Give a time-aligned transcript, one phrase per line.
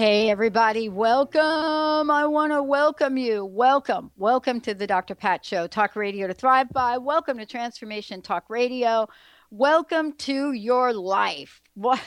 [0.00, 2.10] Hey, everybody, welcome.
[2.10, 3.44] I want to welcome you.
[3.44, 4.10] Welcome.
[4.16, 5.14] Welcome to the Dr.
[5.14, 6.96] Pat Show, Talk Radio to Thrive By.
[6.96, 9.06] Welcome to Transformation Talk Radio.
[9.50, 11.60] Welcome to your life.
[11.74, 12.00] What?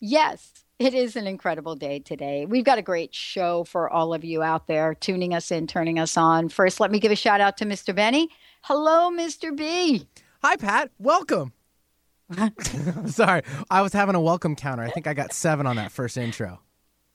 [0.00, 2.46] yes, it is an incredible day today.
[2.46, 5.98] We've got a great show for all of you out there tuning us in, turning
[5.98, 6.48] us on.
[6.48, 7.94] First, let me give a shout out to Mr.
[7.94, 8.30] Benny.
[8.62, 9.54] Hello, Mr.
[9.54, 10.08] B.
[10.42, 10.90] Hi, Pat.
[10.98, 11.52] Welcome.
[13.04, 14.82] Sorry, I was having a welcome counter.
[14.82, 16.58] I think I got seven on that first intro.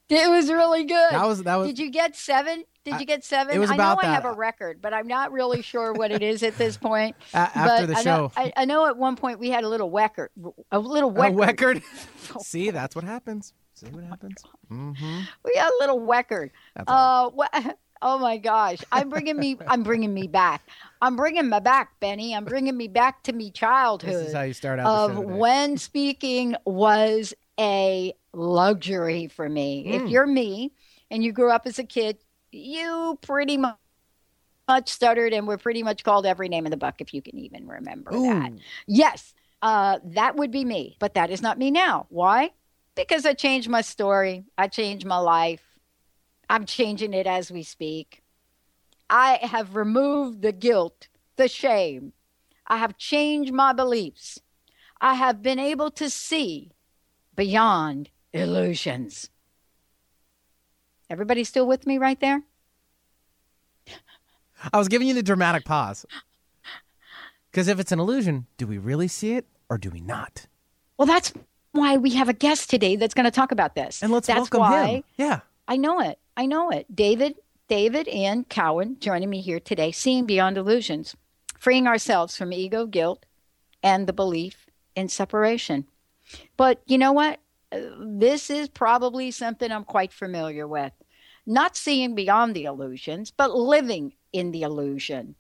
[0.10, 1.12] It was really good.
[1.12, 1.68] That was that was.
[1.68, 2.64] Did you get seven?
[2.84, 3.56] Did you get seven?
[3.56, 6.12] It was I about know I have a record, but I'm not really sure what
[6.12, 7.16] it is at this point.
[7.34, 8.18] A- after but the I show.
[8.18, 10.30] know, I, I know at one point we had a little record,
[10.72, 11.82] a little A record.
[12.42, 13.54] See, that's what happens.
[13.74, 14.44] See what happens.
[14.72, 15.22] Mm-hmm.
[15.44, 16.52] We had a little record.
[16.88, 17.32] Uh,
[18.04, 18.80] oh my gosh!
[18.92, 19.58] I'm bringing me.
[19.68, 20.62] I'm bringing me back.
[21.02, 22.36] I'm bringing me back, Benny.
[22.36, 24.14] I'm bringing me back to me childhood.
[24.14, 29.88] This is how you start out of when speaking was a luxury for me.
[29.90, 30.10] If Mm.
[30.12, 30.74] you're me
[31.10, 32.18] and you grew up as a kid,
[32.52, 33.72] you pretty mu-
[34.68, 37.38] much stuttered and were pretty much called every name in the book, if you can
[37.40, 38.52] even remember that.
[38.88, 42.08] Yes, uh, that would be me, but that is not me now.
[42.10, 42.52] Why?
[42.96, 45.62] Because I changed my story, I changed my life.
[46.50, 48.22] I'm changing it as we speak.
[49.10, 52.14] I have removed the guilt, the shame.
[52.68, 54.40] I have changed my beliefs.
[55.02, 56.72] I have been able to see
[57.36, 59.30] beyond illusions.
[61.10, 62.44] Everybody still with me right there?
[64.74, 66.06] I was giving you the dramatic pause.
[67.52, 70.48] Because if it's an illusion, do we really see it or do we not?
[70.98, 71.34] Well, that's
[71.72, 74.02] why we have a guest today that's going to talk about this.
[74.02, 75.04] And let's that's welcome why him.
[75.18, 75.40] Yeah.
[75.68, 76.20] I know it.
[76.38, 76.94] I know it.
[76.94, 77.36] David,
[77.68, 81.16] David Ian Cowan joining me here today, seeing beyond illusions,
[81.58, 83.26] freeing ourselves from ego, guilt,
[83.84, 85.86] and the belief in separation.
[86.58, 87.40] But you know what?
[87.72, 90.94] Uh, This is probably something I'm quite familiar with.
[91.46, 95.36] Not seeing beyond the illusions, but living in the illusion.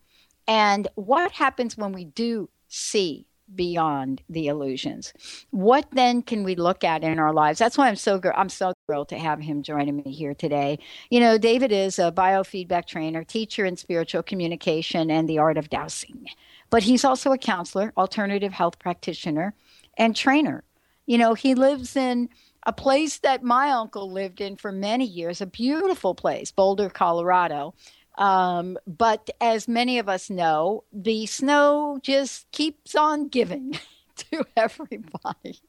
[0.47, 5.13] And what happens when we do see beyond the illusions?
[5.51, 7.59] What then can we look at in our lives?
[7.59, 10.79] That's why I'm so gr- I'm so thrilled to have him joining me here today.
[11.09, 15.69] You know, David is a biofeedback trainer, teacher in spiritual communication and the art of
[15.69, 16.27] dowsing.
[16.69, 19.53] But he's also a counselor, alternative health practitioner,
[19.97, 20.63] and trainer.
[21.05, 22.29] You know, he lives in
[22.65, 27.75] a place that my uncle lived in for many years, a beautiful place, Boulder, Colorado.
[28.17, 33.77] Um, but as many of us know, the snow just keeps on giving
[34.15, 35.59] to everybody.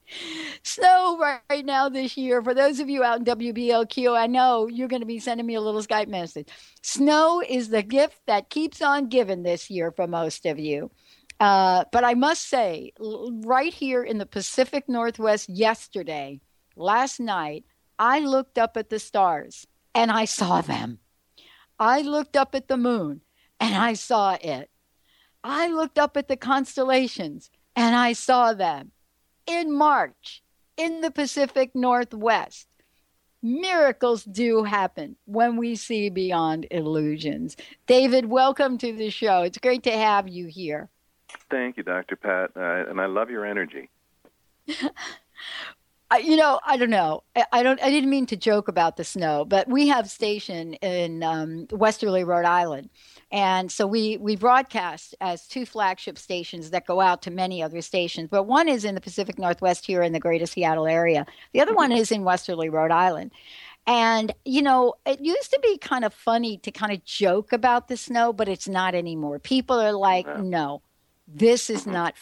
[0.63, 4.69] Snow right, right now this year, for those of you out in WBLQ, I know
[4.69, 6.49] you're going to be sending me a little Skype message.
[6.83, 10.91] Snow is the gift that keeps on giving this year for most of you.
[11.39, 16.41] Uh, but I must say, right here in the Pacific Northwest yesterday,
[16.77, 17.65] last night,
[17.99, 20.99] I looked up at the stars and I saw them.
[21.79, 23.21] I looked up at the moon
[23.61, 24.71] and I saw it.
[25.45, 28.93] I looked up at the constellations and I saw them.
[29.47, 30.43] In March,
[30.77, 32.67] in the Pacific Northwest,
[33.43, 37.57] miracles do happen when we see beyond illusions.
[37.87, 39.43] David, welcome to the show.
[39.43, 40.89] It's great to have you here.
[41.51, 42.17] Thank you, Dr.
[42.17, 43.89] Pat, uh, and I love your energy.
[46.09, 47.25] I, you know, I don't know.
[47.35, 47.83] I, I don't.
[47.83, 52.23] I didn't mean to joke about the snow, but we have station in um, Westerly,
[52.23, 52.91] Rhode Island,
[53.33, 57.83] and so we we broadcast as two flagship stations that go out to many other
[57.83, 58.29] stations.
[58.31, 61.27] But one is in the Pacific Northwest here in the Greater Seattle area.
[61.53, 63.33] The other one is in Westerly, Rhode Island.
[63.89, 67.89] And you know, it used to be kind of funny to kind of joke about
[67.89, 69.39] the snow, but it's not anymore.
[69.41, 70.83] People are like, no,
[71.27, 72.15] this is not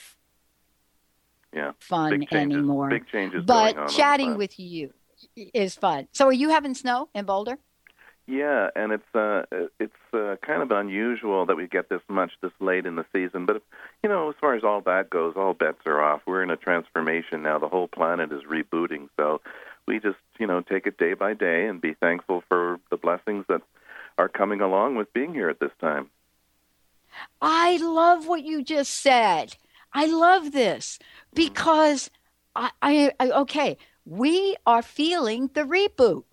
[1.53, 1.73] yeah.
[1.79, 2.89] fun big changes, anymore.
[2.91, 3.45] Big changes.
[3.45, 4.93] but chatting with you
[5.37, 6.09] is fun.
[6.13, 7.59] So, are you having snow in Boulder?
[8.27, 9.43] Yeah, and it's uh,
[9.79, 13.45] it's uh, kind of unusual that we get this much this late in the season.
[13.45, 13.63] But
[14.03, 16.23] you know, as far as all that goes, all bets are off.
[16.27, 17.59] We're in a transformation now.
[17.59, 19.09] The whole planet is rebooting.
[19.19, 19.43] So
[19.87, 23.45] we just you know take it day by day and be thankful for the blessings
[23.49, 23.61] that
[24.17, 26.09] are coming along with being here at this time.
[27.41, 29.57] I love what you just said.
[29.93, 30.99] I love this
[31.35, 32.11] because
[32.57, 36.25] I, I, I okay, we are feeling the reboot.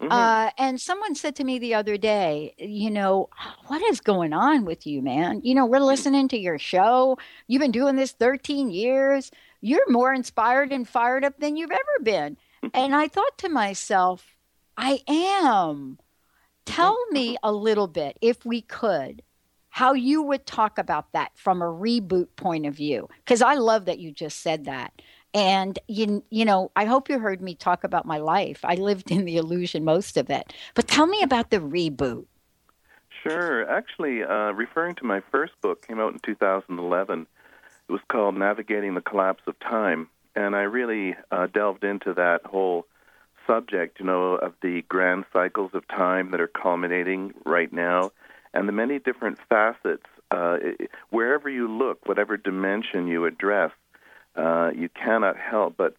[0.00, 0.10] Mhm.
[0.10, 3.28] Uh, and someone said to me the other day, you know,
[3.68, 5.40] what is going on with you, man?
[5.44, 7.18] You know, we're listening to your show.
[7.46, 9.30] You've been doing this 13 years.
[9.60, 12.36] You're more inspired and fired up than you've ever been.
[12.74, 14.34] And I thought to myself,
[14.76, 15.98] I am.
[16.64, 19.22] Tell me a little bit, if we could,
[19.72, 23.08] how you would talk about that from a reboot point of view.
[23.24, 24.92] Because I love that you just said that.
[25.32, 28.60] And you, you know, I hope you heard me talk about my life.
[28.64, 30.52] I lived in the illusion most of it.
[30.74, 32.26] But tell me about the reboot.
[33.22, 33.66] Sure.
[33.70, 37.26] Actually, uh, referring to my first book, came out in 2011.
[37.88, 42.44] It was called Navigating the Collapse of Time, and I really uh, delved into that
[42.44, 42.86] whole
[43.46, 48.12] subject, you know, of the grand cycles of time that are culminating right now,
[48.54, 50.06] and the many different facets.
[50.30, 50.56] Uh,
[51.10, 53.70] wherever you look, whatever dimension you address,
[54.36, 55.94] uh, you cannot help but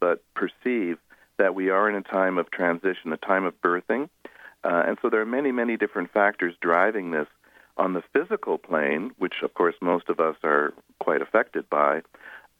[0.00, 0.98] but perceive
[1.38, 4.08] that we are in a time of transition, a time of birthing.
[4.64, 7.28] Uh, and so there are many, many different factors driving this
[7.76, 12.02] on the physical plane, which of course most of us are quite affected by.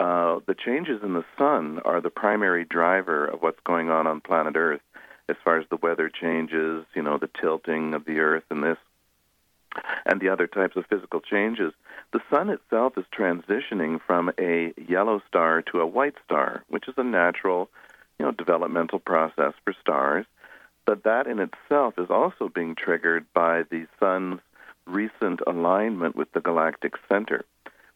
[0.01, 4.21] Uh, the changes in the sun are the primary driver of what's going on on
[4.21, 4.81] planet Earth,
[5.29, 8.79] as far as the weather changes, you know, the tilting of the Earth and this,
[10.07, 11.73] and the other types of physical changes.
[12.13, 16.95] The sun itself is transitioning from a yellow star to a white star, which is
[16.97, 17.69] a natural,
[18.19, 20.27] you know, developmental process for stars.
[20.87, 24.41] But that in itself is also being triggered by the sun's
[24.87, 27.45] recent alignment with the galactic center.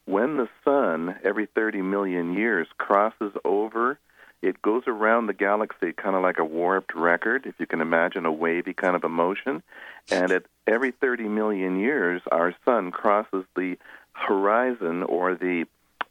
[0.04, 3.98] When the sun, every 30 million years, crosses over,
[4.42, 8.26] it goes around the galaxy kind of like a warped record, if you can imagine
[8.26, 9.62] a wavy kind of a motion.
[10.10, 13.76] And at every 30 million years, our sun crosses the
[14.12, 15.66] horizon or the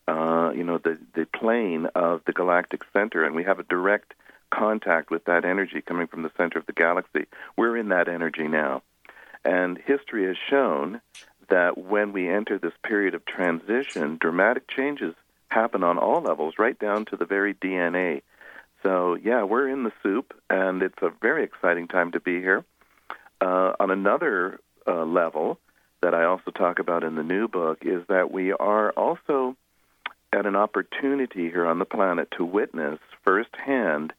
[0.07, 4.13] uh, you know the the plane of the galactic center, and we have a direct
[4.50, 7.27] contact with that energy coming from the center of the galaxy.
[7.56, 8.81] We're in that energy now,
[9.45, 11.01] and history has shown
[11.50, 15.13] that when we enter this period of transition, dramatic changes
[15.51, 18.21] happen on all levels, right down to the very DNA.
[18.83, 22.63] So yeah, we're in the soup, and it's a very exciting time to be here.
[23.39, 25.59] Uh, on another uh, level
[26.01, 29.56] that I also talk about in the new book is that we are also
[30.33, 34.13] at an opportunity here on the planet to witness firsthand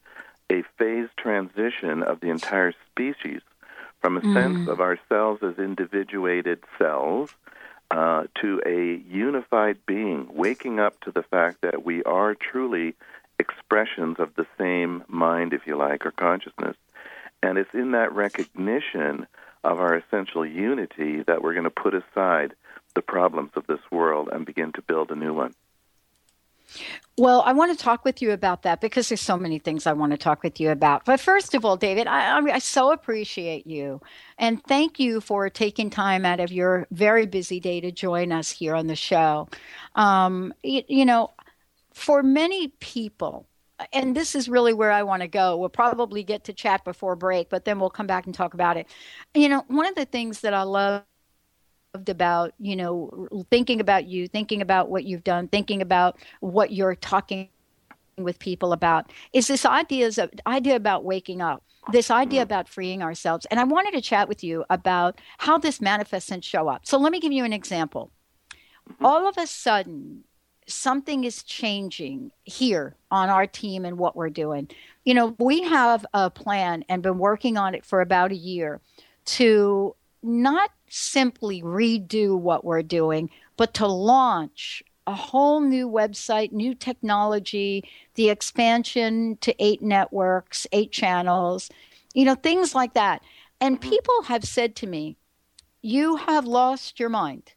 [0.51, 3.41] a phase transition of the entire species
[4.01, 7.33] from a sense of ourselves as individuated cells
[7.93, 12.95] uh, to a unified being, waking up to the fact that we are truly
[13.37, 16.75] expressions of the same mind, if you like, or consciousness.
[17.43, 19.27] And it's in that recognition
[19.63, 22.55] of our essential unity that we're going to put aside
[22.95, 25.53] the problems of this world and begin to build a new one.
[27.17, 29.93] Well, I want to talk with you about that because there's so many things I
[29.93, 31.05] want to talk with you about.
[31.05, 34.01] But first of all, David, I, I, I so appreciate you
[34.39, 38.49] and thank you for taking time out of your very busy day to join us
[38.49, 39.47] here on the show.
[39.93, 41.31] Um, you, you know,
[41.93, 43.47] for many people,
[43.91, 45.57] and this is really where I want to go.
[45.57, 48.77] We'll probably get to chat before break, but then we'll come back and talk about
[48.77, 48.87] it.
[49.35, 51.03] You know, one of the things that I love
[51.93, 56.95] about you know thinking about you thinking about what you've done thinking about what you're
[56.95, 57.49] talking
[58.17, 59.11] with people about.
[59.31, 62.43] Is this ideas of idea about waking up this idea mm-hmm.
[62.43, 63.45] about freeing ourselves.
[63.51, 66.85] And i wanted to chat with you about how this manifests and show up.
[66.85, 68.09] So let me give you an example.
[68.89, 69.05] Mm-hmm.
[69.05, 70.23] All of a sudden
[70.65, 74.69] something is changing here on our team and what we're doing.
[75.03, 78.79] You know we have a plan and been working on it for about a year
[79.25, 86.75] to not simply redo what we're doing, but to launch a whole new website, new
[86.75, 87.83] technology,
[88.13, 91.69] the expansion to eight networks, eight channels,
[92.13, 93.23] you know, things like that.
[93.59, 95.17] And people have said to me,
[95.81, 97.53] You have lost your mind.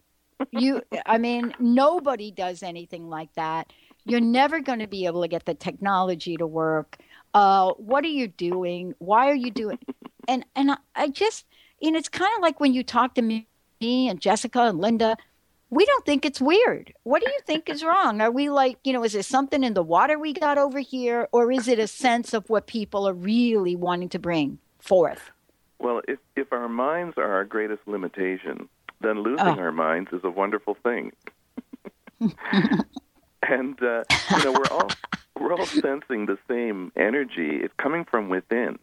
[0.51, 3.73] You, I mean, nobody does anything like that.
[4.07, 6.97] You're never going to be able to get the technology to work.
[7.35, 8.95] Uh, what are you doing?
[8.99, 9.79] Why are you doing?
[10.27, 11.45] And and I, I just,
[11.81, 13.47] you know, it's kind of like when you talk to me,
[13.81, 15.17] me and Jessica and Linda,
[15.71, 16.93] we don't think it's weird.
[17.03, 18.21] What do you think is wrong?
[18.21, 21.29] Are we like, you know, is there something in the water we got over here,
[21.33, 25.31] or is it a sense of what people are really wanting to bring forth?
[25.79, 28.69] Well, if, if our minds are our greatest limitation,
[29.01, 29.59] then losing oh.
[29.59, 31.13] our minds is a wonderful thing.
[33.43, 34.89] and uh, you know, we're all
[35.39, 37.57] we're all sensing the same energy.
[37.63, 38.79] It's coming from within.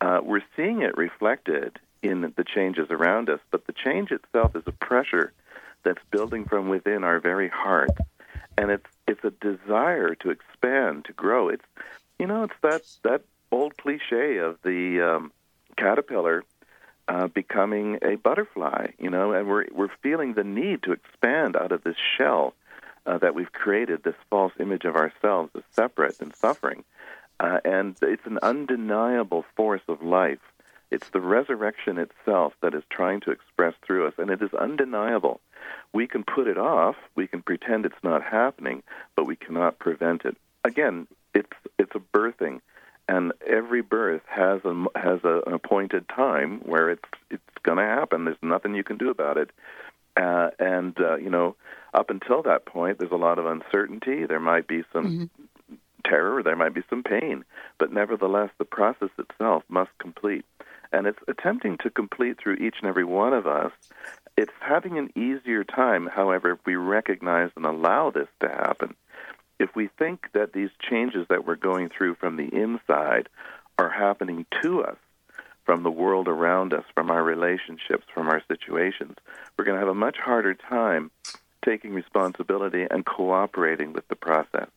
[0.00, 4.62] Uh, we're seeing it reflected in the changes around us, but the change itself is
[4.66, 5.32] a pressure
[5.82, 7.90] that's building from within our very heart,
[8.56, 11.48] and it's it's a desire to expand, to grow.
[11.48, 11.64] It's
[12.18, 15.32] you know, it's that that old cliche of the um,
[15.76, 16.44] caterpillar
[17.06, 21.72] uh, becoming a butterfly, you know, and we're we're feeling the need to expand out
[21.72, 22.54] of this shell
[23.06, 26.84] uh, that we've created, this false image of ourselves as separate and suffering,
[27.40, 30.40] uh, and it's an undeniable force of life.
[30.90, 35.40] It's the resurrection itself that is trying to express through us, and it is undeniable.
[35.92, 38.82] We can put it off, we can pretend it's not happening,
[39.16, 40.36] but we cannot prevent it.
[40.64, 42.60] Again, it's it's a birthing
[43.08, 47.84] and every birth has a has a, an appointed time where it's it's going to
[47.84, 48.24] happen.
[48.24, 49.50] There's nothing you can do about it.
[50.16, 51.56] Uh, and uh, you know,
[51.92, 54.26] up until that point, there's a lot of uncertainty.
[54.26, 55.30] There might be some
[55.68, 55.74] mm-hmm.
[56.04, 56.42] terror.
[56.42, 57.44] There might be some pain,
[57.78, 60.44] but nevertheless, the process itself must complete.
[60.94, 63.72] And it's attempting to complete through each and every one of us.
[64.36, 68.94] It's having an easier time, however, if we recognize and allow this to happen
[69.58, 73.28] if we think that these changes that we're going through from the inside
[73.78, 74.96] are happening to us
[75.64, 79.16] from the world around us, from our relationships, from our situations,
[79.56, 81.10] we're going to have a much harder time
[81.64, 84.68] taking responsibility and cooperating with the process.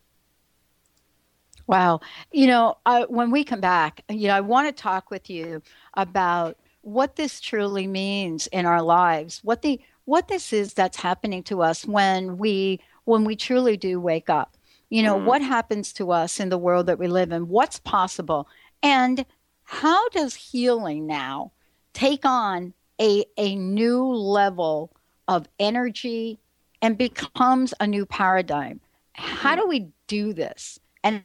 [1.68, 2.00] Wow.
[2.32, 5.62] You know, I, when we come back, you know, I want to talk with you
[5.96, 11.44] about what this truly means in our lives, what the what this is that's happening
[11.44, 14.58] to us when we when we truly do wake up
[14.90, 15.26] you know, mm.
[15.26, 17.48] what happens to us in the world that we live in?
[17.50, 18.48] What's possible?
[18.82, 19.26] And
[19.64, 21.52] how does healing now
[21.94, 24.92] take on a, a new level
[25.28, 26.40] of energy
[26.82, 28.80] and becomes a new paradigm?
[29.14, 29.62] How mm-hmm.
[29.62, 30.80] do we do this?
[31.04, 31.24] And,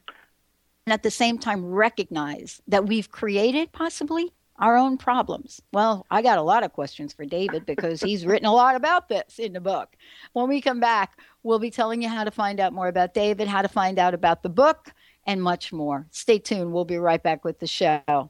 [0.85, 5.61] and at the same time, recognize that we've created possibly our own problems?
[5.71, 9.09] Well, I got a lot of questions for David because he's written a lot about
[9.09, 9.95] this in the book.
[10.33, 13.47] When we come back, we'll be telling you how to find out more about David,
[13.47, 14.93] how to find out about the book,
[15.25, 16.05] and much more.
[16.11, 16.73] Stay tuned.
[16.73, 18.29] We'll be right back with the show.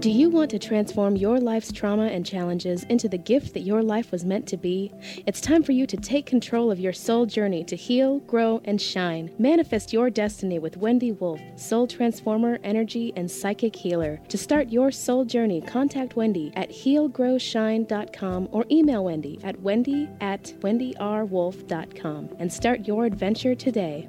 [0.00, 3.82] Do you want to transform your life's trauma and challenges into the gift that your
[3.82, 4.90] life was meant to be?
[5.26, 8.80] It's time for you to take control of your soul journey to heal, grow, and
[8.80, 9.30] shine.
[9.38, 14.18] Manifest your destiny with Wendy Wolf, soul transformer, energy, and psychic healer.
[14.30, 20.44] To start your soul journey, contact Wendy at healgrowshine.com or email Wendy at wendy at
[20.60, 24.08] wendyrwolf.com and start your adventure today.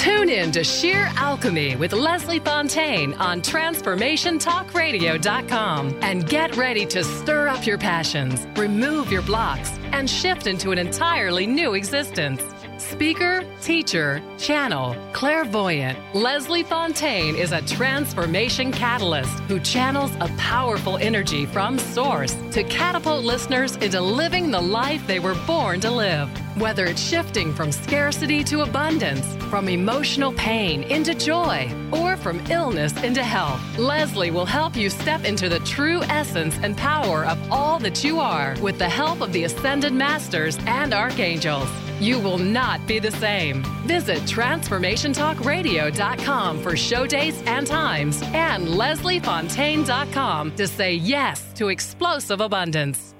[0.00, 7.48] Tune in to Sheer Alchemy with Leslie Fontaine on TransformationTalkRadio.com and get ready to stir
[7.48, 12.42] up your passions, remove your blocks, and shift into an entirely new existence.
[12.90, 21.46] Speaker, teacher, channel, clairvoyant, Leslie Fontaine is a transformation catalyst who channels a powerful energy
[21.46, 26.28] from source to catapult listeners into living the life they were born to live.
[26.60, 32.92] Whether it's shifting from scarcity to abundance, from emotional pain into joy, or from illness
[33.04, 37.78] into health, Leslie will help you step into the true essence and power of all
[37.78, 41.70] that you are with the help of the Ascended Masters and Archangels.
[42.00, 43.62] You will not be the same.
[43.86, 53.14] Visit TransformationTalkRadio.com for show dates and times and LeslieFontaine.com to say yes to explosive abundance.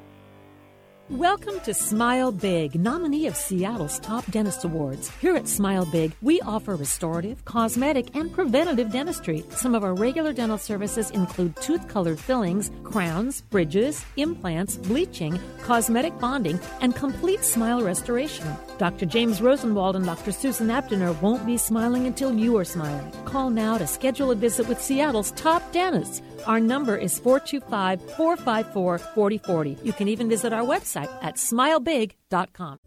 [1.11, 5.11] Welcome to Smile Big, nominee of Seattle's Top Dentist Awards.
[5.21, 9.45] Here at Smile Big, we offer restorative, cosmetic, and preventative dentistry.
[9.51, 16.17] Some of our regular dental services include tooth colored fillings, crowns, bridges, implants, bleaching, cosmetic
[16.21, 18.47] bonding, and complete smile restoration.
[18.79, 19.05] Dr.
[19.05, 20.31] James Rosenwald and Dr.
[20.31, 23.11] Susan Abdiner won't be smiling until you are smiling.
[23.25, 26.23] Call now to schedule a visit with Seattle's top dentists.
[26.47, 29.77] Our number is 425 454 4040.
[29.83, 32.79] You can even visit our website at smilebig.com.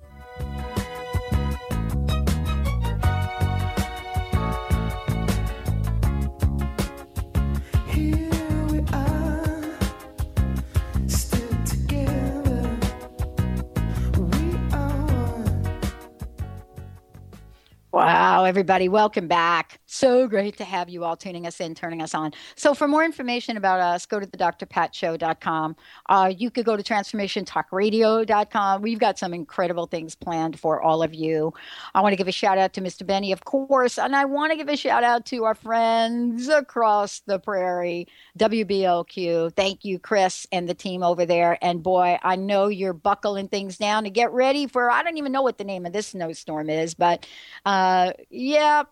[17.92, 19.80] Wow, everybody, welcome back.
[19.94, 22.32] So great to have you all tuning us in, turning us on.
[22.56, 25.76] So, for more information about us, go to the drpatshow.com.
[26.10, 28.82] Uh, you could go to transformationtalkradio.com.
[28.82, 31.54] We've got some incredible things planned for all of you.
[31.94, 33.06] I want to give a shout out to Mr.
[33.06, 37.20] Benny, of course, and I want to give a shout out to our friends across
[37.28, 38.08] the prairie,
[38.40, 39.56] WBLQ.
[39.56, 41.60] Thank you, Chris, and the team over there.
[41.62, 45.32] And boy, I know you're buckling things down to get ready for, I don't even
[45.32, 47.28] know what the name of this snowstorm is, but.
[47.64, 48.84] Uh, yeah,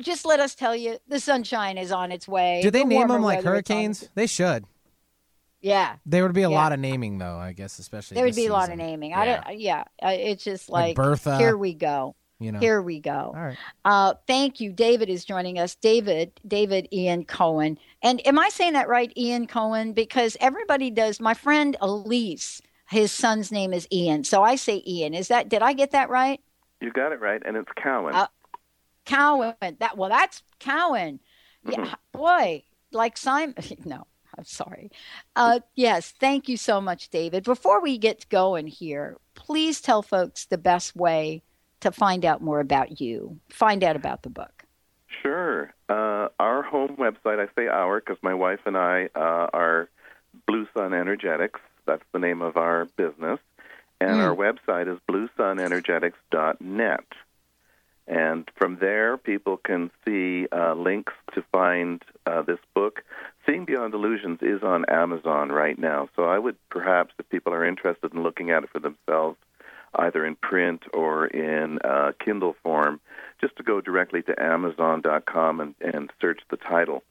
[0.00, 2.60] just let us tell you the sunshine is on its way.
[2.62, 4.08] Do they The name them like weather is hurricanes?
[4.14, 4.64] They should.
[5.60, 6.56] Yeah, There would be a Yeah.
[6.56, 7.36] lot of naming, though.
[7.36, 8.78] I guess, especially there would this be a lot of season.
[8.78, 9.14] naming.
[9.14, 9.60] I don't.
[9.60, 12.16] Yeah, uh, it's just Like like, Bertha, Here we go.
[12.40, 12.58] You know.
[12.58, 13.12] Here we go.
[13.12, 13.56] All right.
[13.84, 14.72] Uh, thank you.
[14.72, 15.76] David is joining us.
[15.76, 17.78] David, David Ian Cohen.
[18.02, 19.92] And am I saying that right, Ian Cohen?
[19.92, 21.20] Because everybody does.
[21.20, 22.60] My friend Elise,
[22.90, 25.14] his son's name is Ian, so I say Ian.
[25.14, 25.48] Is that?
[25.48, 26.40] Did I get that right?
[26.80, 28.16] You got it right, and it's Cowan.
[28.16, 28.26] Uh,
[29.04, 29.54] Cowan.
[29.80, 31.20] That well, that's Cowan.
[31.68, 33.54] Yeah, boy, like Simon.
[33.84, 34.90] No, I'm sorry.
[35.36, 37.44] Uh, yes, thank you so much, David.
[37.44, 41.42] Before we get going here, please tell folks the best way
[41.80, 44.64] to find out more about you, find out about the book.
[45.22, 45.72] Sure.
[45.88, 49.88] Uh, our home website, I say our because my wife and I uh, are
[50.46, 51.60] Blue Sun Energetics.
[51.86, 53.38] That's the name of our business.
[54.00, 54.24] And Mm.
[54.26, 57.04] our website is bluesunenergetics.net.
[58.06, 63.04] And from there, people can see uh, links to find uh, this book.
[63.46, 66.08] Seeing Beyond Illusions is on Amazon right now.
[66.16, 69.38] So I would perhaps, if people are interested in looking at it for themselves,
[69.94, 73.00] either in print or in uh, Kindle form,
[73.40, 77.02] just to go directly to Amazon.com and, and search the title.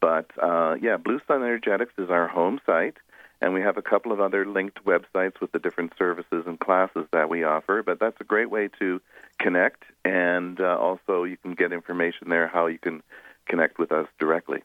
[0.00, 2.96] But uh, yeah, Blue Sun Energetics is our home site,
[3.40, 7.06] and we have a couple of other linked websites with the different services and classes
[7.12, 7.82] that we offer.
[7.82, 9.00] But that's a great way to
[9.38, 13.02] connect, and uh, also you can get information there how you can
[13.46, 14.62] connect with us directly.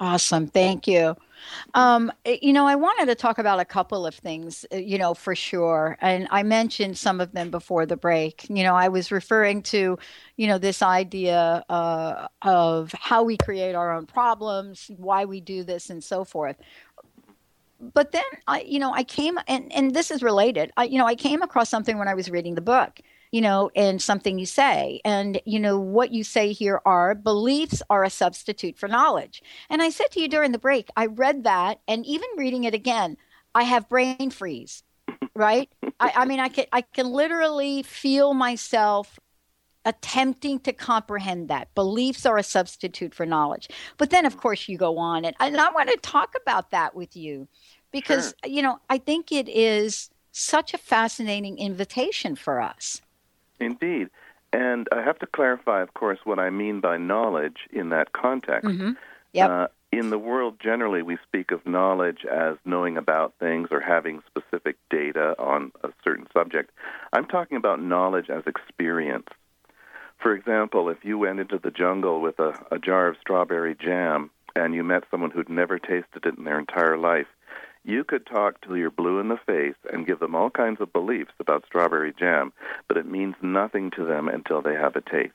[0.00, 0.46] Awesome.
[0.46, 1.14] Thank you.
[1.74, 4.96] Um, eh, you know, I wanted to talk about a couple of things, eh, you
[4.96, 5.98] know, for sure.
[6.00, 8.48] And I mentioned some of them before the break.
[8.48, 9.98] You know, I was referring to,
[10.36, 15.64] you know, this idea uh, of how we create our own problems, why we do
[15.64, 16.56] this, and so forth.
[17.80, 20.72] But then I, you know, I came and and this is related.
[20.76, 23.00] I, you know, I came across something when I was reading the book
[23.32, 25.00] you know, and something you say.
[25.04, 29.42] And, you know, what you say here are beliefs are a substitute for knowledge.
[29.68, 32.74] And I said to you during the break, I read that, and even reading it
[32.74, 33.16] again,
[33.54, 34.82] I have brain freeze,
[35.34, 35.68] right?
[36.00, 39.18] I, I mean, I can, I can literally feel myself
[39.84, 44.76] attempting to comprehend that beliefs are a substitute for knowledge but then of course you
[44.76, 47.48] go on and, and i want to talk about that with you
[47.90, 53.00] because you know i think it is such a fascinating invitation for us
[53.60, 54.08] Indeed.
[54.52, 58.68] And I have to clarify, of course, what I mean by knowledge in that context.
[58.68, 58.96] Mhm.
[59.32, 59.50] Yep.
[59.50, 64.22] Uh, in the world, generally, we speak of knowledge as knowing about things or having
[64.26, 66.70] specific data on a certain subject.
[67.12, 69.28] I'm talking about knowledge as experience.
[70.20, 74.30] For example, if you went into the jungle with a, a jar of strawberry jam
[74.54, 77.26] and you met someone who'd never tasted it in their entire life,
[77.84, 80.92] You could talk till you're blue in the face and give them all kinds of
[80.92, 82.52] beliefs about strawberry jam,
[82.88, 85.32] but it means nothing to them until they have a taste.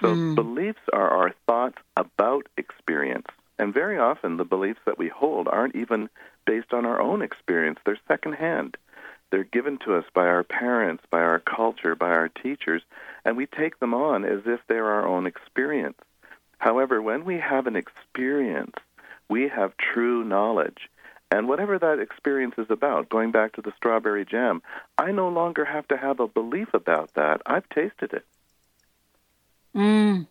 [0.00, 0.34] So mm.
[0.36, 3.26] beliefs are our thoughts about experience.
[3.58, 6.08] And very often the beliefs that we hold aren't even
[6.46, 8.76] based on our own experience, they're secondhand.
[9.30, 12.82] They're given to us by our parents, by our culture, by our teachers,
[13.24, 15.98] and we take them on as if they're our own experience.
[16.58, 18.74] However, when we have an experience,
[19.28, 20.88] we have true knowledge.
[21.30, 24.62] And whatever that experience is about, going back to the strawberry jam,
[24.96, 27.42] I no longer have to have a belief about that.
[27.44, 28.24] I've tasted it.
[29.76, 30.26] Mm.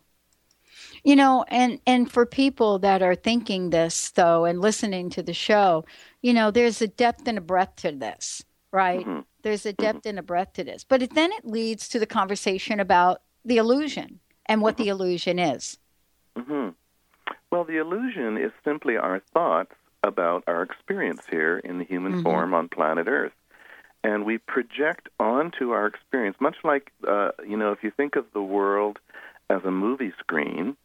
[1.03, 5.33] You know, and and for people that are thinking this though and listening to the
[5.33, 5.85] show,
[6.21, 9.05] you know, there's a depth and a breadth to this right?
[9.05, 9.19] Mm-hmm.
[9.43, 10.09] There's a depth mm-hmm.
[10.09, 10.83] and a breadth to this.
[10.83, 14.83] But it, then it leads to the conversation about the illusion and what mm-hmm.
[14.83, 15.77] the illusion is.
[16.37, 16.69] Mm-hmm.
[17.51, 22.23] Well, the illusion is simply our thoughts about our experience here in the human mm-hmm.
[22.23, 23.33] form on planet Earth.
[24.03, 28.25] And we project onto our experience, much like, uh, you know, if you think of
[28.33, 28.99] the world
[29.49, 30.77] as a movie screen,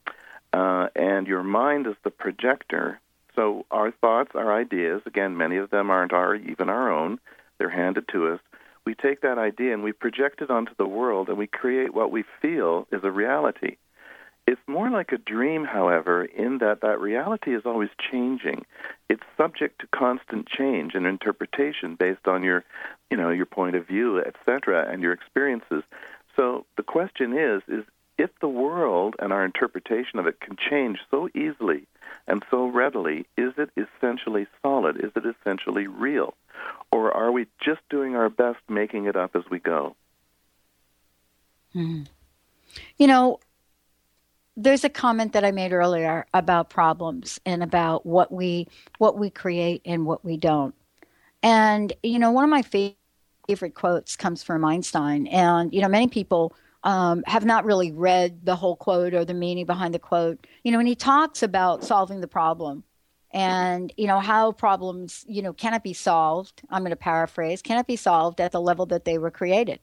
[0.52, 3.00] uh, and your mind is the projector.
[3.34, 7.18] So our thoughts, our ideas, again, many of them aren't our even our own,
[7.62, 8.40] they're handed to us.
[8.84, 12.10] We take that idea and we project it onto the world and we create what
[12.10, 13.76] we feel is a reality.
[14.48, 18.64] It's more like a dream, however, in that that reality is always changing.
[19.08, 22.64] It's subject to constant change and interpretation based on your,
[23.12, 25.84] you know, your point of view, etc., and your experiences.
[26.34, 27.84] So the question is, is
[28.18, 31.86] if the world and our interpretation of it can change so easily
[32.26, 34.96] and so readily, is it essentially solid?
[34.96, 36.34] Is it essentially real?
[36.90, 39.96] Or are we just doing our best making it up as we go?
[41.72, 42.02] Hmm.
[42.98, 43.40] You know,
[44.56, 49.30] there's a comment that I made earlier about problems and about what we what we
[49.30, 50.74] create and what we don't.
[51.42, 56.08] And you know, one of my favorite quotes comes from Einstein, and you know, many
[56.08, 60.46] people um, have not really read the whole quote or the meaning behind the quote.
[60.62, 62.84] You know, when he talks about solving the problem
[63.32, 67.86] and, you know, how problems, you know, cannot be solved, I'm going to paraphrase, cannot
[67.86, 69.80] be solved at the level that they were created.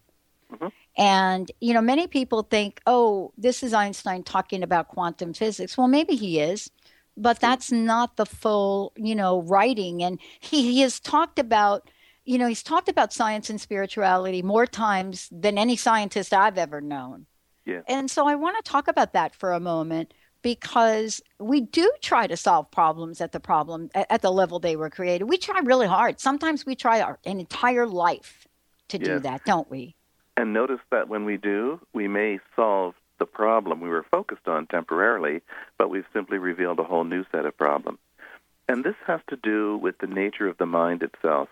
[0.54, 0.68] Mm-hmm.
[0.98, 5.78] And, you know, many people think, oh, this is Einstein talking about quantum physics.
[5.78, 6.70] Well, maybe he is,
[7.18, 10.04] but that's not the full, you know, writing.
[10.04, 11.90] And he, he has talked about
[12.26, 16.80] you know, he's talked about science and spirituality more times than any scientist I've ever
[16.80, 17.26] known.
[17.66, 17.82] Yeah.
[17.88, 22.28] And so I want to talk about that for a moment because we do try
[22.28, 25.26] to solve problems at the problem at the level they were created.
[25.26, 26.20] We try really hard.
[26.20, 28.48] Sometimes we try our an entire life
[28.90, 29.96] to do that, don't we?
[30.38, 34.66] And notice that when we do, we may solve the problem we were focused on
[34.68, 35.42] temporarily,
[35.78, 38.00] but we've simply revealed a whole new set of problems.
[38.70, 41.50] And this has to do with the nature of the mind itself.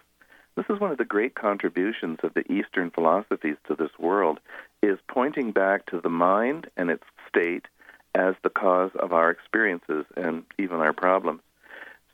[0.56, 4.40] This is one of the great contributions of the Eastern philosophies to this world
[4.82, 7.66] is pointing back to the mind and its state
[8.18, 11.42] as the cause of our experiences and even our problems.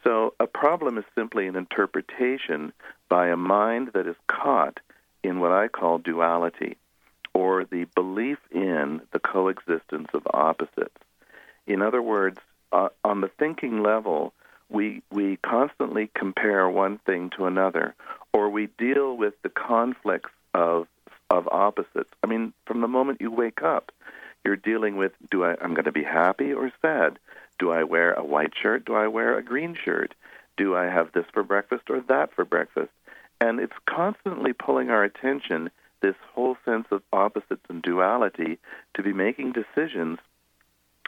[0.04, 2.74] So a problem is simply an interpretation
[3.08, 4.82] by a mind that is caught
[5.24, 6.76] in what I call duality
[7.34, 11.00] or the belief in the coexistence of opposites.
[11.66, 12.38] In other words,
[12.74, 14.34] uh, on the thinking level,
[14.70, 17.96] we we constantly compare one thing to another,
[18.34, 20.88] or we deal with the conflicts of
[21.30, 22.10] of opposites.
[22.24, 23.92] I mean, from the moment you wake up,
[24.44, 27.20] you're dealing with do I I'm going to be happy or sad?
[27.60, 28.86] Do I wear a white shirt?
[28.86, 30.14] Do I wear a green shirt?
[30.58, 32.92] Do I have this for breakfast or that for breakfast?
[33.40, 35.70] And it's constantly pulling our attention
[36.02, 38.60] this whole sense of opposites and duality
[38.96, 40.20] to be making decisions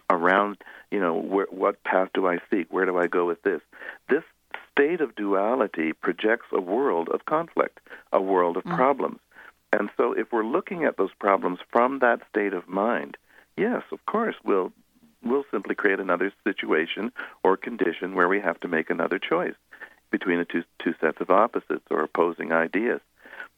[0.10, 0.58] around,
[0.92, 2.72] you know, where, what path do I seek?
[2.72, 3.62] Where do I go with this?
[4.10, 4.24] This
[4.72, 7.80] state of duality projects a world of conflict,
[8.12, 8.76] a world of mm.
[8.76, 9.20] problems.
[9.74, 13.18] And so if we're looking at those problems from that state of mind,
[13.58, 14.72] yes, of course, we'll
[15.24, 17.12] we'll simply create another situation
[17.44, 19.56] or condition where we have to make another choice
[20.12, 23.02] between the two two sets of opposites or opposing ideas.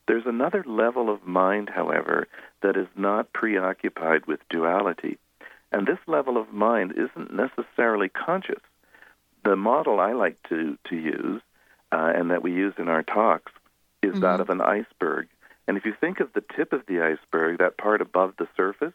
[0.07, 2.27] There's another level of mind, however,
[2.61, 5.17] that is not preoccupied with duality.
[5.71, 8.61] And this level of mind isn't necessarily conscious.
[9.43, 11.41] The model I like to, to use,
[11.91, 13.51] uh, and that we use in our talks,
[14.01, 14.21] is mm-hmm.
[14.21, 15.27] that of an iceberg.
[15.67, 18.93] And if you think of the tip of the iceberg, that part above the surface,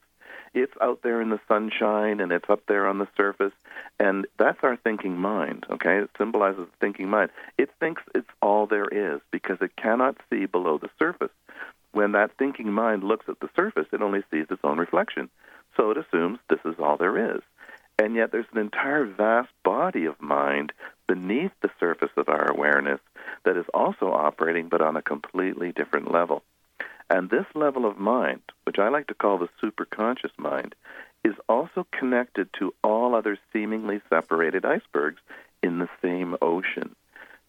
[0.54, 3.52] it's out there in the sunshine and it's up there on the surface.
[3.98, 5.98] And that's our thinking mind, okay?
[5.98, 7.30] It symbolizes the thinking mind.
[7.58, 11.30] It thinks it's all there is because it cannot see below the surface.
[11.92, 15.28] When that thinking mind looks at the surface, it only sees its own reflection.
[15.76, 17.42] So it assumes this is all there is.
[17.98, 20.72] And yet there's an entire vast body of mind
[21.06, 23.00] beneath the surface of our awareness
[23.44, 26.42] that is also operating, but on a completely different level.
[27.12, 30.75] And this level of mind, which I like to call the superconscious mind,
[31.22, 35.20] is also connected to all other seemingly separated icebergs
[35.62, 36.96] in the same ocean.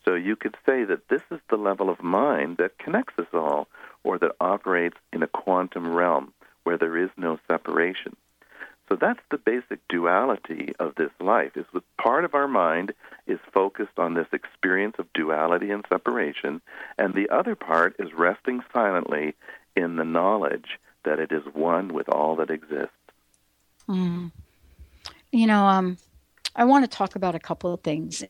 [0.04, 3.69] So you could say that this is the level of mind that connects us all,
[4.04, 6.34] or that operates in a quantum realm
[6.65, 8.17] where there is no separation.
[8.89, 11.56] So that's the basic duality of this life.
[11.56, 12.93] Is that part of our mind
[13.28, 16.62] is focused on this experience of duality and separation,
[16.98, 19.36] and the other part is resting silently
[19.76, 22.91] in the knowledge that it is one with all that exists.
[23.88, 24.32] Mm.
[25.32, 25.98] You know, um,
[26.56, 28.24] I want to talk about a couple of things,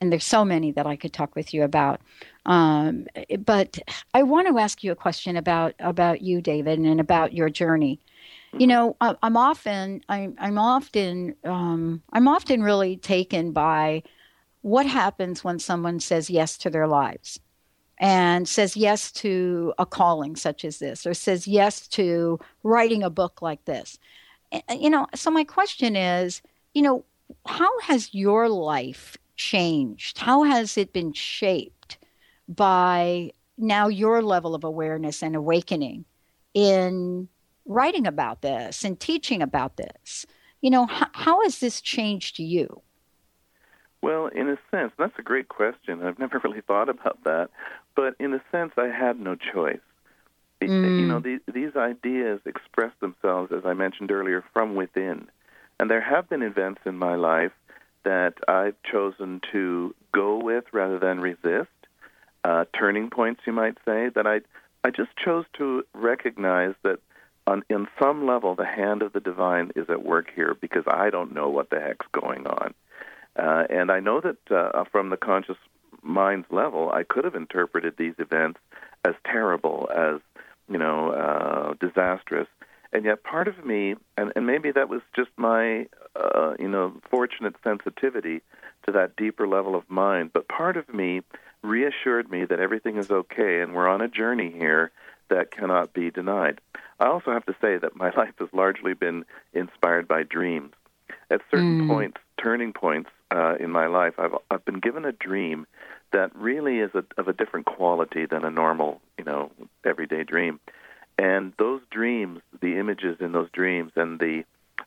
[0.00, 2.00] and there's so many that I could talk with you about.
[2.46, 3.06] Um,
[3.40, 3.78] but
[4.14, 8.00] I want to ask you a question about about you, David, and about your journey.
[8.58, 14.02] You know, I'm often I'm I'm often um, I'm often really taken by
[14.62, 17.38] what happens when someone says yes to their lives
[17.98, 23.10] and says yes to a calling such as this or says yes to writing a
[23.10, 23.98] book like this.
[24.70, 26.40] You know, so my question is,
[26.72, 27.04] you know,
[27.46, 30.18] how has your life changed?
[30.18, 31.96] How has it been shaped
[32.46, 36.04] by now your level of awareness and awakening
[36.54, 37.28] in
[37.66, 40.26] writing about this and teaching about this.
[40.60, 42.82] You know, how, how has this changed you?
[44.02, 46.02] Well, in a sense, that's a great question.
[46.02, 47.50] I've never really thought about that.
[47.94, 49.80] But in a sense, I had no choice.
[50.62, 51.00] Mm.
[51.00, 55.28] You know, these, these ideas express themselves, as I mentioned earlier, from within.
[55.78, 57.52] And there have been events in my life
[58.08, 61.68] that I've chosen to go with rather than resist.
[62.42, 64.40] Uh, turning points, you might say, that I
[64.82, 67.00] I just chose to recognize that
[67.46, 71.10] on in some level the hand of the divine is at work here because I
[71.10, 72.72] don't know what the heck's going on.
[73.36, 75.58] Uh, and I know that uh, from the conscious
[76.02, 78.58] mind's level, I could have interpreted these events
[79.04, 80.20] as terrible, as
[80.70, 82.48] you know, uh, disastrous.
[82.90, 85.86] And yet, part of me, and, and maybe that was just my,
[86.18, 88.42] uh, you know, fortunate sensitivity
[88.86, 90.32] to that deeper level of mind.
[90.32, 91.22] But part of me
[91.62, 94.90] reassured me that everything is okay, and we're on a journey here
[95.28, 96.60] that cannot be denied.
[97.00, 100.72] I also have to say that my life has largely been inspired by dreams.
[101.30, 101.88] At certain mm.
[101.88, 105.66] points, turning points uh, in my life, I've I've been given a dream
[106.12, 109.50] that really is a, of a different quality than a normal, you know,
[109.84, 110.58] everyday dream.
[111.18, 114.44] And those dreams, the images in those dreams, and the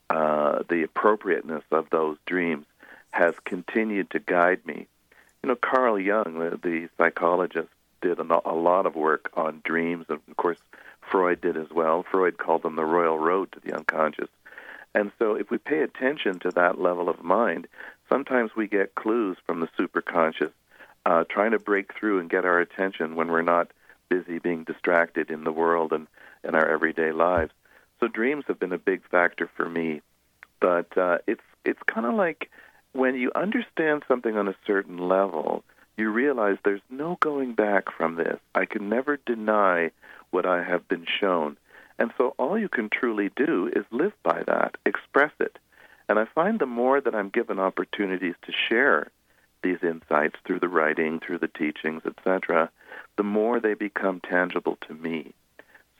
[0.09, 2.65] uh, the appropriateness of those dreams
[3.11, 4.87] has continued to guide me.
[5.43, 7.69] You know, Carl Jung, the, the psychologist,
[8.01, 10.57] did a, a lot of work on dreams, and of course,
[11.01, 12.03] Freud did as well.
[12.09, 14.29] Freud called them the royal road to the unconscious.
[14.93, 17.67] And so, if we pay attention to that level of mind,
[18.09, 20.51] sometimes we get clues from the superconscious
[21.05, 23.71] uh, trying to break through and get our attention when we're not
[24.09, 26.07] busy being distracted in the world and
[26.43, 27.53] in our everyday lives.
[28.01, 30.01] So, dreams have been a big factor for me.
[30.61, 32.49] But uh, it's it's kind of like
[32.93, 35.63] when you understand something on a certain level,
[35.97, 38.39] you realize there's no going back from this.
[38.55, 39.91] I can never deny
[40.29, 41.57] what I have been shown.
[41.99, 45.59] And so all you can truly do is live by that, express it.
[46.07, 49.11] And I find the more that I'm given opportunities to share
[49.61, 52.71] these insights through the writing, through the teachings, etc.,
[53.17, 55.33] the more they become tangible to me.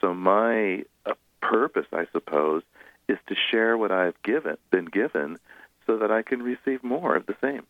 [0.01, 2.63] So my uh, purpose, I suppose,
[3.07, 5.37] is to share what I've given, been given,
[5.85, 7.63] so that I can receive more of the same.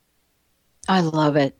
[0.88, 1.58] I love it.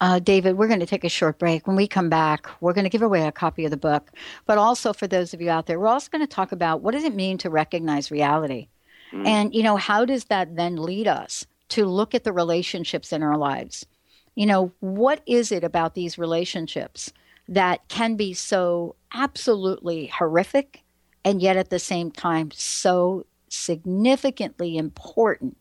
[0.00, 1.66] Uh, David, we're going to take a short break.
[1.66, 4.10] When we come back, we're going to give away a copy of the book.
[4.44, 6.92] But also, for those of you out there, we're also going to talk about what
[6.92, 8.68] does it mean to recognize reality,
[9.12, 9.26] mm.
[9.26, 13.22] and you know how does that then lead us to look at the relationships in
[13.22, 13.86] our lives.
[14.34, 17.12] You know, what is it about these relationships
[17.48, 20.82] that can be so absolutely horrific,
[21.24, 25.56] and yet at the same time so significantly important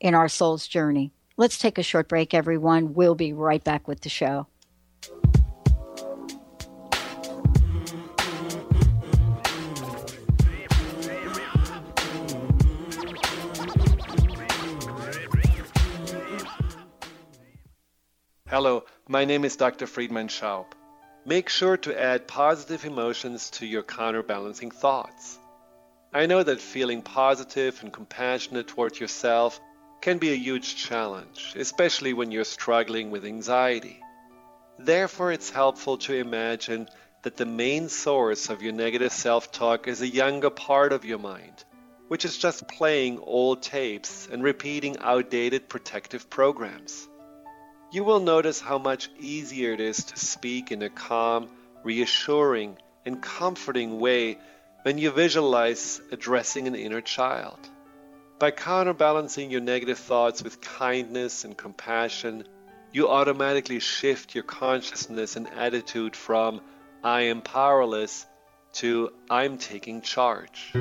[0.00, 1.12] in our soul's journey?
[1.36, 2.94] Let's take a short break, everyone.
[2.94, 4.46] We'll be right back with the show.
[18.46, 19.86] Hello, my name is Dr.
[19.86, 20.66] Friedemann Schaub.
[21.26, 25.38] Make sure to add positive emotions to your counterbalancing thoughts.
[26.12, 29.58] I know that feeling positive and compassionate toward yourself
[30.02, 34.02] can be a huge challenge, especially when you're struggling with anxiety.
[34.78, 36.90] Therefore, it's helpful to imagine
[37.22, 41.18] that the main source of your negative self talk is a younger part of your
[41.18, 41.64] mind,
[42.08, 47.08] which is just playing old tapes and repeating outdated protective programs.
[47.94, 51.48] You will notice how much easier it is to speak in a calm,
[51.84, 52.76] reassuring,
[53.06, 54.36] and comforting way
[54.82, 57.60] when you visualize addressing an inner child.
[58.40, 62.48] By counterbalancing your negative thoughts with kindness and compassion,
[62.90, 66.62] you automatically shift your consciousness and attitude from
[67.04, 68.26] I am powerless
[68.82, 70.72] to I'm taking charge.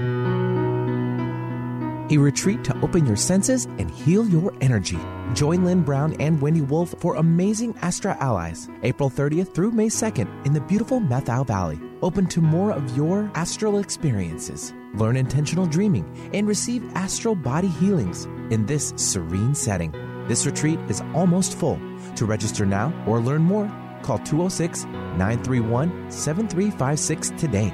[2.14, 5.00] A retreat to open your senses and heal your energy.
[5.34, 10.46] Join Lynn Brown and Wendy Wolf for Amazing Astra Allies, April 30th through May 2nd
[10.46, 11.80] in the beautiful Methow Valley.
[12.04, 14.76] Open to more of your astral experiences.
[14.94, 19.92] Learn intentional dreaming and receive astral body healings in this serene setting.
[20.28, 21.80] This retreat is almost full.
[22.18, 23.66] To register now or learn more,
[24.04, 27.74] call 206 931 7356 today.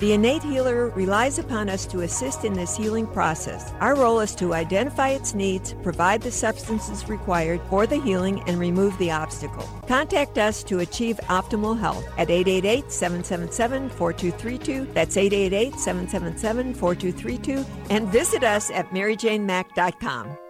[0.00, 3.70] The innate healer relies upon us to assist in this healing process.
[3.80, 8.58] Our role is to identify its needs, provide the substances required for the healing, and
[8.58, 9.68] remove the obstacle.
[9.86, 14.90] Contact us to achieve optimal health at 888 777 4232.
[14.94, 17.66] That's 888 777 4232.
[17.90, 20.49] And visit us at maryjanemack.com.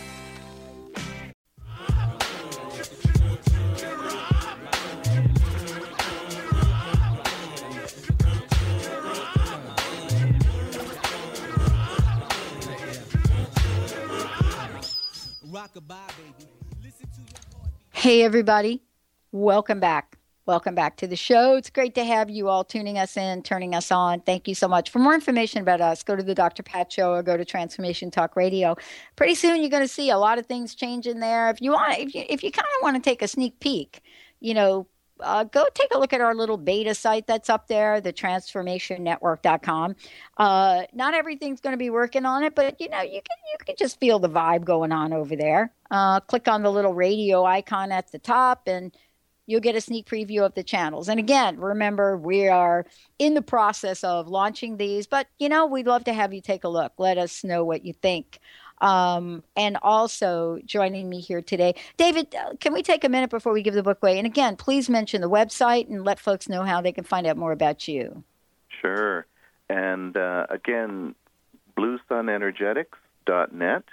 [18.01, 18.81] Hey, everybody.
[19.31, 20.17] Welcome back.
[20.47, 21.55] Welcome back to the show.
[21.55, 24.21] It's great to have you all tuning us in, turning us on.
[24.21, 24.89] Thank you so much.
[24.89, 26.63] For more information about us, go to the Dr.
[26.63, 28.75] Pat Show or go to Transformation Talk Radio.
[29.17, 31.51] Pretty soon, you're going to see a lot of things change in there.
[31.51, 34.01] If you want, if you if you kind of want to take a sneak peek,
[34.39, 34.87] you know,
[35.19, 39.95] uh, go take a look at our little beta site that's up there, the transformationnetwork.com.
[40.37, 43.57] Uh, not everything's going to be working on it, but you know, you can you
[43.63, 45.71] can just feel the vibe going on over there.
[45.91, 48.95] Uh, click on the little radio icon at the top and
[49.45, 51.09] you'll get a sneak preview of the channels.
[51.09, 52.85] And again, remember, we are
[53.19, 56.63] in the process of launching these, but you know, we'd love to have you take
[56.63, 56.93] a look.
[56.97, 58.39] Let us know what you think.
[58.79, 62.33] Um, and also joining me here today, David.
[62.33, 64.17] Uh, can we take a minute before we give the book away?
[64.17, 67.37] And again, please mention the website and let folks know how they can find out
[67.37, 68.23] more about you.
[68.81, 69.27] Sure.
[69.69, 71.13] And uh, again,
[71.77, 73.83] bluesunenergetics.net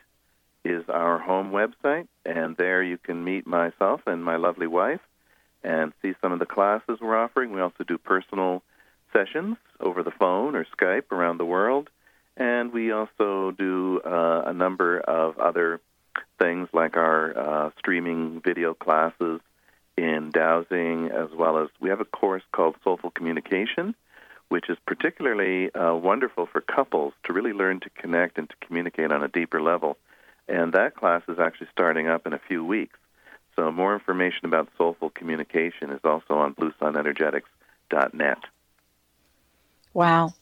[0.69, 5.01] is our home website, and there you can meet myself and my lovely wife
[5.65, 7.53] and see some of the classes we're offering.
[7.53, 8.63] We also do personal
[9.13, 11.89] sessions over the phone or Skype around the world,
[12.37, 15.81] and we also do uh, a number of other
[16.39, 19.41] things like our uh, streaming video classes
[19.97, 23.95] in dowsing, as well as we have a course called Soulful Communication,
[24.49, 29.11] which is particularly uh, wonderful for couples to really learn to connect and to communicate
[29.11, 29.97] on a deeper level.
[30.49, 32.99] And that class is actually starting up in a few weeks.
[33.57, 38.39] So more information about soulful communication is also on bluesunenergetics.net.
[39.95, 40.33] Wow.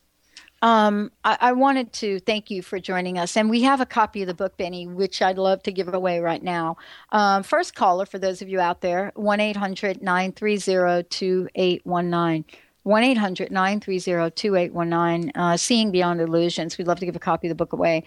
[0.62, 3.36] Um, I, I, wanted to thank you for joining us.
[3.36, 6.20] And we have a copy of the book, Benny, which I'd love to give away
[6.20, 6.76] right now.
[7.12, 12.44] Um, first caller, for those of you out there, 1 800 930 2819.
[12.84, 15.32] 1 800 930 2819.
[15.34, 16.78] Uh, Seeing Beyond Illusions.
[16.78, 18.04] We'd love to give a copy of the book away.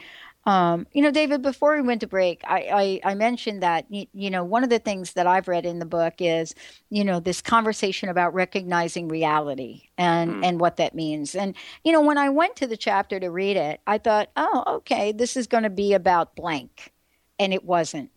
[0.50, 4.08] Um, you know, David, before we went to break, I, I, I mentioned that, you,
[4.16, 6.56] you, know, one of the things that I've read in the book is,
[6.90, 10.44] you know, this conversation about recognizing reality and, mm.
[10.44, 11.36] and what that means.
[11.36, 14.64] And, you know, when I went to the chapter to read it, I thought, oh,
[14.78, 16.94] okay, this is going to be about blank.
[17.38, 18.10] And it wasn't.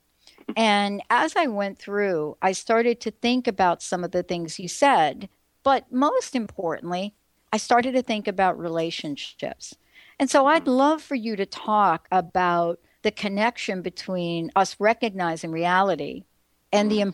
[0.56, 4.68] And as I went through, I started to think about some of the things you
[4.68, 5.28] said.
[5.64, 7.14] But most importantly,
[7.52, 9.74] I started to think about relationships
[10.22, 16.22] and so I'd love for you to talk about the connection between us recognizing reality
[16.72, 17.12] and the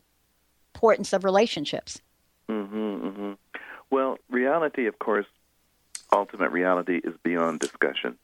[0.75, 2.03] importance of relationships.
[2.51, 3.33] Mm-hmm, mm-hmm.
[3.89, 5.25] Well, reality, of course,
[6.13, 8.19] ultimate reality is beyond discussion.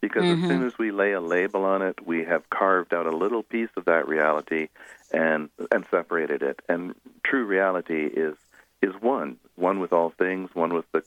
[0.00, 0.44] Because Mm-hmm.
[0.44, 3.42] as soon as we lay a label on it, we have carved out a little
[3.42, 4.68] piece of that reality
[5.12, 6.60] and and separated it.
[6.66, 8.36] And true reality is
[8.80, 11.02] is one, one with all things, one with the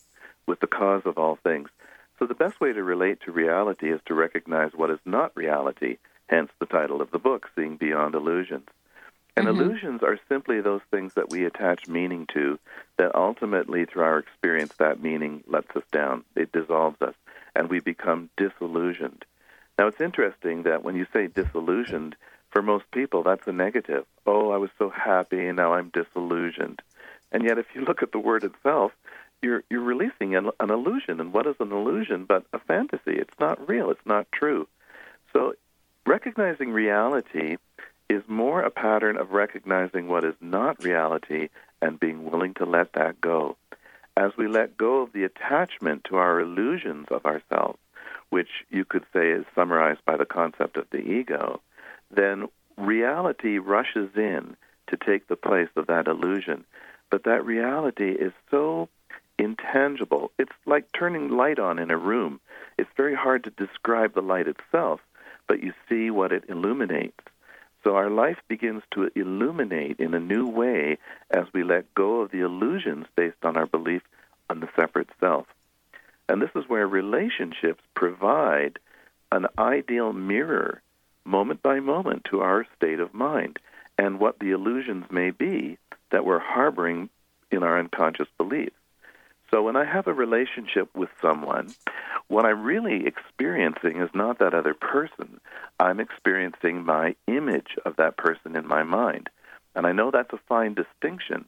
[0.46, 1.70] with the cause of all things.
[2.24, 5.98] So the best way to relate to reality is to recognize what is not reality,
[6.28, 8.70] hence the title of the book, Seeing Beyond Illusions.
[9.36, 9.50] And Mhm.
[9.50, 12.60] illusions are simply those things that we attach meaning to
[12.96, 16.24] that ultimately, through our experience, that meaning lets us down.
[16.34, 17.16] It dissolves us,
[17.58, 19.26] and we become disillusioned.
[19.78, 22.16] Now, it's interesting that when you say disillusioned,
[22.52, 24.06] for most people, that's a negative.
[24.26, 26.82] Oh, I was so happy, and now I'm disillusioned.
[27.34, 28.94] And yet, if you look at the word itself,
[29.44, 31.20] you're you're releasing an, an illusion.
[31.20, 33.02] And what is an illusion but a fantasy?
[33.18, 33.92] It's not real.
[33.92, 34.68] It's not true.
[35.34, 35.54] So,
[36.06, 37.58] recognizing reality
[38.10, 41.50] is more a pattern of recognizing what is not reality
[41.82, 43.58] and being willing to let that go.
[44.16, 47.80] As we let go of the attachment to our illusions of ourselves,
[48.30, 51.62] which you could say is summarized by the concept of the ego,
[52.12, 54.56] then reality rushes in
[54.88, 56.66] to take the place of that illusion.
[57.10, 58.90] But that reality is so
[59.38, 60.32] intangible.
[60.38, 62.40] It's like turning light on in a room.
[62.78, 65.00] It's very hard to describe the light itself,
[65.48, 67.20] but you see what it illuminates.
[67.84, 70.98] So our life begins to illuminate in a new way
[71.30, 74.02] as we let go of the illusions based on our belief
[74.50, 75.48] on the separate self.
[76.30, 78.80] And this is where relationships provide
[79.32, 80.82] an ideal mirror,
[81.26, 83.60] moment by moment, to our state of mind
[83.98, 85.78] and what the illusions may be
[86.12, 87.10] that we're harboring
[87.52, 88.76] in our unconscious beliefs.
[89.54, 91.76] So when I have a relationship with someone,
[92.28, 95.40] what I'm really experiencing is not that other person.
[95.80, 99.30] I'm experiencing my image of that person in my mind.
[99.76, 101.46] And I know that's a fine distinction.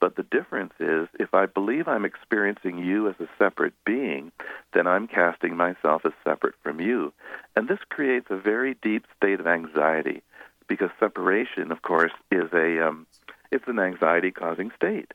[0.00, 4.32] But the difference is if I believe I'm experiencing you as a separate being,
[4.72, 7.12] then I'm casting myself as separate from you.
[7.54, 10.24] And this creates a very deep state of anxiety
[10.66, 13.06] because separation, of course, is a um,
[13.52, 15.14] it's an anxiety causing state.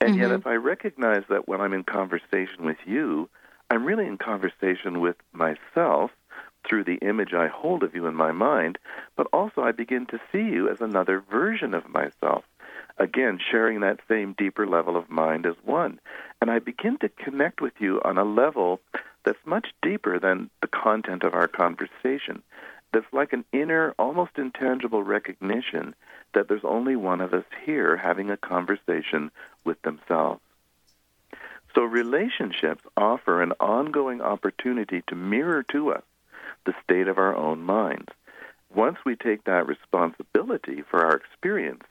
[0.00, 0.38] And yet, Mhm.
[0.38, 3.28] if I recognize that when I'm in conversation with you,
[3.70, 6.10] I'm really in conversation with myself
[6.64, 8.78] through the image I hold of you in my mind,
[9.16, 12.44] but also I begin to see you as another version of myself.
[12.98, 16.00] Again, sharing that same deeper level of mind as one.
[16.40, 18.80] And I begin to connect with you on a level
[19.24, 22.42] that's much deeper than the content of our conversation.
[22.92, 25.94] That's like an inner, almost intangible recognition
[26.34, 29.30] that there's only one of us here having a conversation
[29.64, 30.40] with themselves.
[31.74, 36.02] So relationships offer an ongoing opportunity to mirror to us
[36.66, 38.08] the state of our own minds.
[38.74, 41.82] Once we take that responsibility for our experience,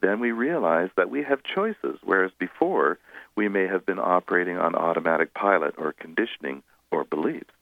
[0.00, 2.98] then we realize that we have choices, whereas before
[3.34, 7.52] we may have been operating on automatic pilot or conditioning or beliefs.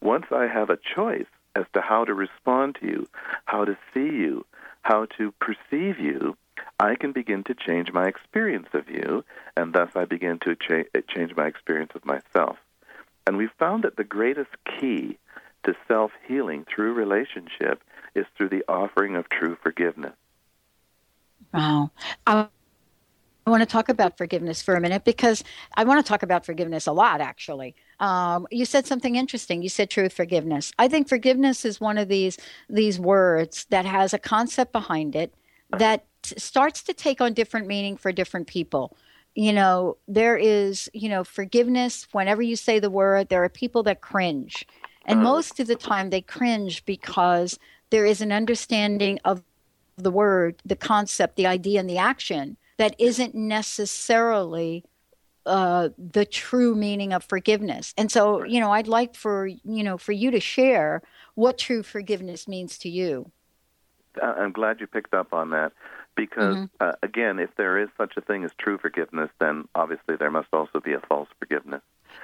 [0.00, 3.08] Once I have a choice as to how to respond to you,
[3.44, 4.46] how to see you,
[4.82, 6.36] how to perceive you,
[6.78, 9.24] I can begin to change my experience of you,
[9.56, 12.56] and thus I begin to cha- change my experience of myself.
[13.26, 14.50] And we've found that the greatest
[14.80, 15.18] key
[15.64, 17.82] to self healing through relationship
[18.14, 20.14] is through the offering of true forgiveness.
[21.52, 21.90] Wow.
[23.46, 25.42] I want to talk about forgiveness for a minute because
[25.74, 27.74] I want to talk about forgiveness a lot, actually.
[27.98, 29.62] Um, you said something interesting.
[29.62, 30.72] You said true forgiveness.
[30.78, 32.38] I think forgiveness is one of these
[32.68, 35.34] these words that has a concept behind it
[35.70, 38.96] that t- starts to take on different meaning for different people.
[39.34, 42.06] You know, there is, you know, forgiveness.
[42.12, 44.66] Whenever you say the word, there are people that cringe.
[45.04, 47.58] And most of the time they cringe because
[47.90, 49.42] there is an understanding of
[49.96, 54.84] the word, the concept, the idea, and the action that isn't necessarily
[55.44, 57.94] uh, the true meaning of forgiveness.
[57.96, 61.02] And so, you know, I'd like for you know for you to share
[61.34, 63.30] what true forgiveness means to you.
[64.20, 65.72] I'm glad you picked up on that
[66.14, 70.30] because, uh, again, if there is such a thing as true forgiveness, then obviously there
[70.30, 71.80] must also be a false forgiveness.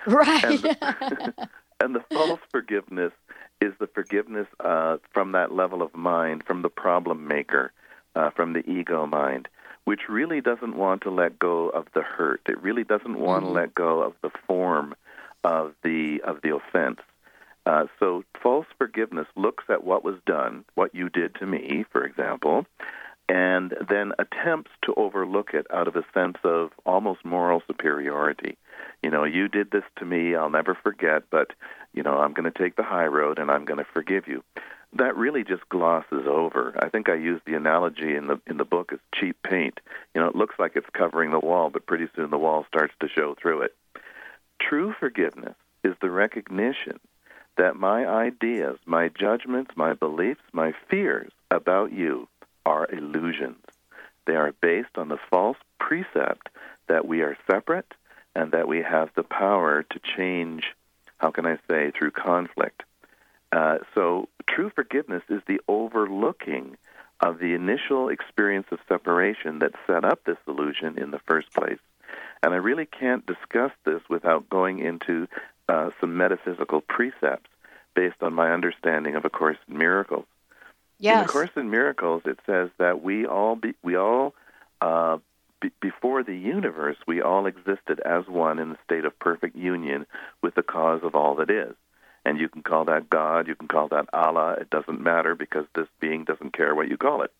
[0.06, 0.44] Right.
[0.44, 1.48] And the,
[1.80, 3.12] and the false forgiveness
[3.60, 7.72] is the forgiveness uh, from that level of mind, from the problem maker,
[8.14, 9.48] uh, from the ego mind,
[9.88, 12.42] which really doesn't want to let go of the hurt.
[12.46, 14.94] It really doesn't want to let go of the form
[15.44, 17.00] of the of the offense.
[17.64, 22.04] Uh, so false forgiveness looks at what was done, what you did to me, for
[22.04, 22.66] example,
[23.30, 28.58] and then attempts to overlook it out of a sense of almost moral superiority.
[29.02, 31.54] You know, you did this to me, I'll never forget, but,
[31.94, 34.44] you know, I'm going to take the high road and I'm going to forgive you.
[34.94, 36.74] That really just glosses over.
[36.80, 39.80] I think I used the analogy in the in the book as cheap paint.
[40.14, 42.94] You know, it looks like it's covering the wall, but pretty soon the wall starts
[43.00, 43.74] to show through it.
[44.60, 46.98] True forgiveness is the recognition
[47.56, 52.28] that my ideas, my judgments, my beliefs, my fears about you
[52.64, 53.64] are illusions.
[54.26, 56.48] They are based on the false precept
[56.88, 57.92] that we are separate
[58.34, 60.74] and that we have the power to change,
[61.18, 62.82] how can I say, through conflict.
[63.50, 66.76] Uh, so true forgiveness is the overlooking
[67.20, 71.78] of the initial experience of separation that set up this illusion in the first place.
[72.42, 75.26] And I really can't discuss this without going into
[75.68, 77.50] uh, some metaphysical precepts
[77.94, 80.26] based on my understanding of A Course in Miracles.
[81.00, 81.18] Yes.
[81.18, 84.34] In A Course in Miracles, it says that we all be, we all
[84.80, 85.18] uh,
[85.60, 90.06] be, before the universe, we all existed as one in the state of perfect union
[90.42, 91.74] with the cause of all that is.
[92.28, 95.64] And you can call that God, you can call that Allah, it doesn't matter because
[95.74, 97.32] this being doesn't care what you call it.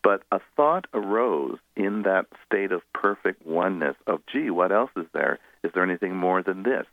[0.00, 5.06] But a thought arose in that state of perfect oneness of, gee, what else is
[5.12, 5.40] there?
[5.64, 6.86] Is there anything more than this?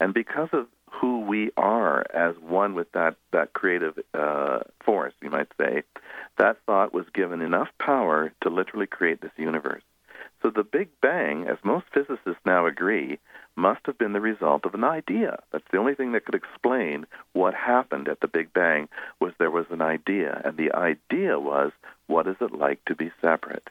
[0.00, 5.30] And because of who we are as one with that, that creative uh, force, you
[5.30, 5.84] might say,
[6.38, 9.84] that thought was given enough power to literally create this universe.
[10.42, 13.18] So the Big Bang, as most physicists now agree,
[13.56, 15.42] must have been the result of an idea.
[15.52, 18.88] That's the only thing that could explain what happened at the Big Bang
[19.20, 21.72] was there was an idea, and the idea was
[22.06, 23.68] what is it like to be separate?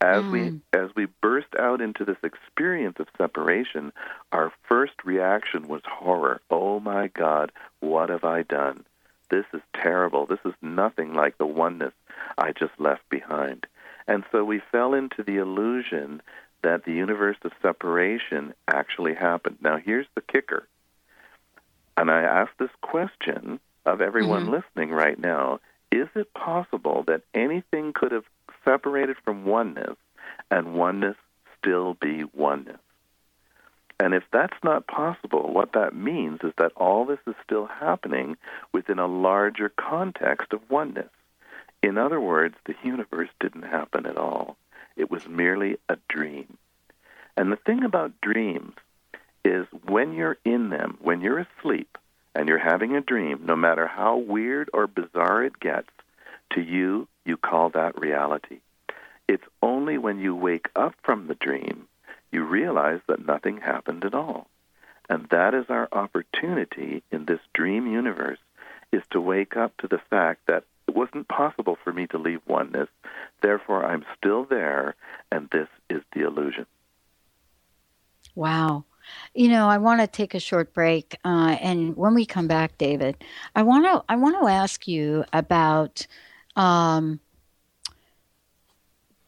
[0.00, 0.30] As mm.
[0.30, 3.92] we as we burst out into this experience of separation,
[4.30, 6.42] our first reaction was horror.
[6.50, 8.84] Oh my God, what have I done?
[9.30, 10.26] This is terrible.
[10.26, 11.94] This is nothing like the oneness
[12.36, 13.66] I just left behind.
[14.08, 16.22] And so we fell into the illusion
[16.62, 19.58] that the universe of separation actually happened.
[19.60, 20.66] Now, here's the kicker.
[21.96, 24.54] And I ask this question of everyone mm-hmm.
[24.54, 28.24] listening right now Is it possible that anything could have
[28.64, 29.96] separated from oneness
[30.50, 31.16] and oneness
[31.58, 32.80] still be oneness?
[33.98, 38.36] And if that's not possible, what that means is that all this is still happening
[38.72, 41.08] within a larger context of oneness.
[41.86, 44.56] In other words, the universe didn't happen at all.
[44.96, 46.58] It was merely a dream.
[47.36, 48.74] And the thing about dreams
[49.44, 51.96] is when you're in them, when you're asleep
[52.34, 55.90] and you're having a dream, no matter how weird or bizarre it gets,
[56.54, 58.58] to you, you call that reality.
[59.28, 61.86] It's only when you wake up from the dream
[62.32, 64.48] you realize that nothing happened at all.
[65.08, 68.40] And that is our opportunity in this dream universe
[68.90, 72.40] is to wake up to the fact that it wasn't possible for me to leave
[72.46, 72.88] oneness.
[73.42, 74.94] Therefore, I'm still there,
[75.32, 76.66] and this is the illusion.
[78.34, 78.84] Wow.
[79.34, 82.76] You know, I want to take a short break, uh, and when we come back,
[82.76, 83.16] David,
[83.54, 86.06] I want to I want to ask you about
[86.56, 87.20] um,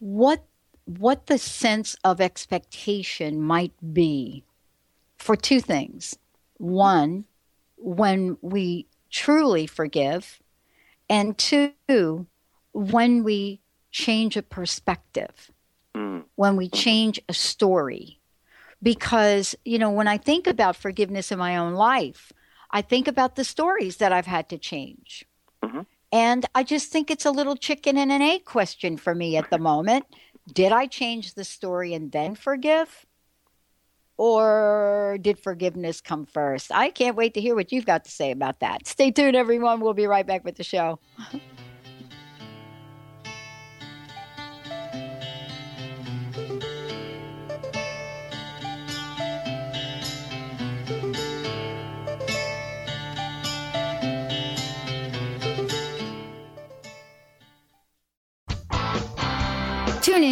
[0.00, 0.44] what
[0.84, 4.42] what the sense of expectation might be
[5.18, 6.18] for two things.
[6.56, 7.24] One,
[7.76, 10.40] when we truly forgive,
[11.08, 12.26] and two,
[12.72, 15.50] when we change a perspective,
[15.94, 16.24] mm.
[16.36, 18.20] when we change a story.
[18.80, 22.32] Because, you know, when I think about forgiveness in my own life,
[22.70, 25.24] I think about the stories that I've had to change.
[25.64, 25.80] Mm-hmm.
[26.12, 29.50] And I just think it's a little chicken and an egg question for me at
[29.50, 30.06] the moment.
[30.52, 33.04] Did I change the story and then forgive?
[34.18, 36.72] Or did forgiveness come first?
[36.72, 38.86] I can't wait to hear what you've got to say about that.
[38.86, 39.80] Stay tuned, everyone.
[39.80, 40.98] We'll be right back with the show.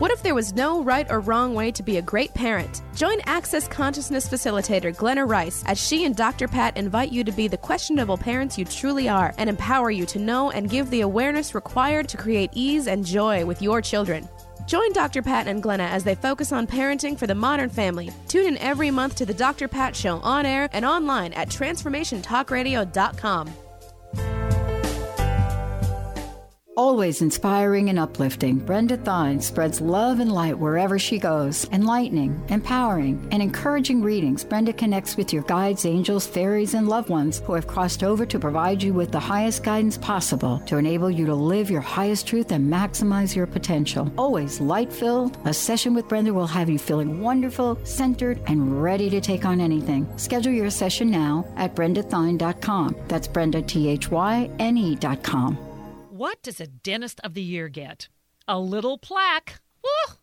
[0.00, 2.80] What if there was no right or wrong way to be a great parent?
[2.96, 6.48] Join Access Consciousness Facilitator Glenna Rice as she and Dr.
[6.48, 10.18] Pat invite you to be the questionable parents you truly are and empower you to
[10.18, 14.26] know and give the awareness required to create ease and joy with your children.
[14.66, 15.20] Join Dr.
[15.20, 18.10] Pat and Glenna as they focus on parenting for the modern family.
[18.26, 19.68] Tune in every month to the Dr.
[19.68, 23.52] Pat Show on air and online at transformationtalkradio.com.
[26.80, 31.68] Always inspiring and uplifting, Brenda Thyne spreads love and light wherever she goes.
[31.72, 37.40] Enlightening, empowering, and encouraging readings, Brenda connects with your guides, angels, fairies, and loved ones
[37.40, 41.26] who have crossed over to provide you with the highest guidance possible to enable you
[41.26, 44.10] to live your highest truth and maximize your potential.
[44.16, 49.10] Always light filled, a session with Brenda will have you feeling wonderful, centered, and ready
[49.10, 50.08] to take on anything.
[50.16, 52.96] Schedule your session now at brendathine.com.
[53.06, 55.69] That's Brenda, T H Y N E.com.
[56.20, 58.08] What does a dentist of the year get?
[58.46, 59.58] A little plaque.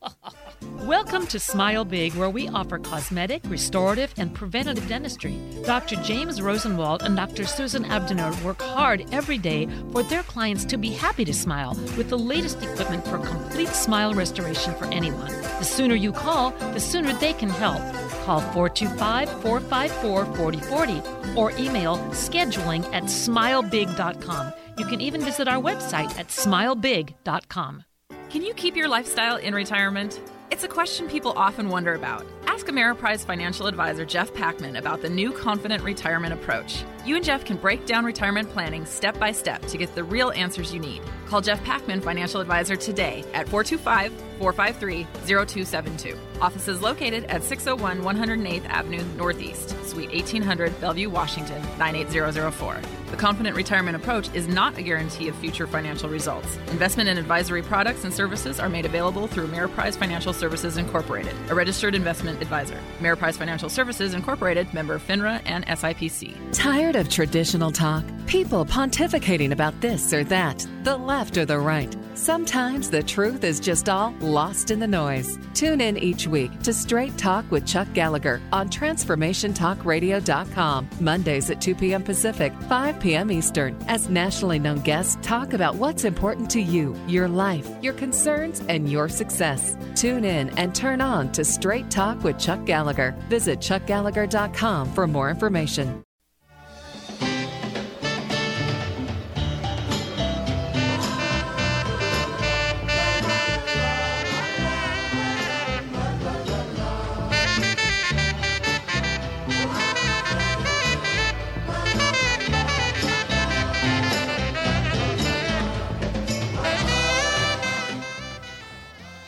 [0.83, 5.39] Welcome to Smile Big, where we offer cosmetic, restorative, and preventative dentistry.
[5.63, 5.95] Dr.
[6.03, 7.47] James Rosenwald and Dr.
[7.47, 12.09] Susan Abdiner work hard every day for their clients to be happy to smile with
[12.09, 15.31] the latest equipment for complete smile restoration for anyone.
[15.57, 17.81] The sooner you call, the sooner they can help.
[18.23, 24.53] Call 425 454 4040 or email scheduling at smilebig.com.
[24.77, 27.83] You can even visit our website at smilebig.com.
[28.29, 30.19] Can you keep your lifestyle in retirement?
[30.51, 32.25] It's a question people often wonder about.
[32.47, 36.85] Ask Ameriprise financial advisor Jeff Packman about the new Confident Retirement Approach.
[37.05, 40.31] You and Jeff can break down retirement planning step by step to get the real
[40.31, 41.01] answers you need.
[41.27, 46.17] Call Jeff Packman, financial advisor, today at 425 453 0272.
[46.41, 52.77] Office is located at 601 108th Avenue Northeast, Suite 1800, Bellevue, Washington 98004.
[53.09, 56.57] The Confident Retirement Approach is not a guarantee of future financial results.
[56.71, 61.55] Investment and advisory products and services are made available through Ameriprise Financial Services Incorporated, a
[61.55, 62.79] registered investment advisor.
[62.99, 66.35] Ameriprise Financial Services Incorporated, member FINRA and SIPC.
[66.51, 68.03] Tired of traditional talk?
[68.27, 71.95] People pontificating about this or that, the left or the right.
[72.17, 75.37] Sometimes the truth is just all lost in the noise.
[75.53, 81.75] Tune in each week to Straight Talk with Chuck Gallagher on TransformationTalkRadio.com, Mondays at 2
[81.75, 82.03] p.m.
[82.03, 83.31] Pacific, 5 p.m.
[83.31, 88.63] Eastern, as nationally known guests talk about what's important to you, your life, your concerns,
[88.67, 89.77] and your success.
[89.93, 93.11] Tune in and turn on to Straight Talk with Chuck Gallagher.
[93.29, 96.01] Visit ChuckGallagher.com for more information.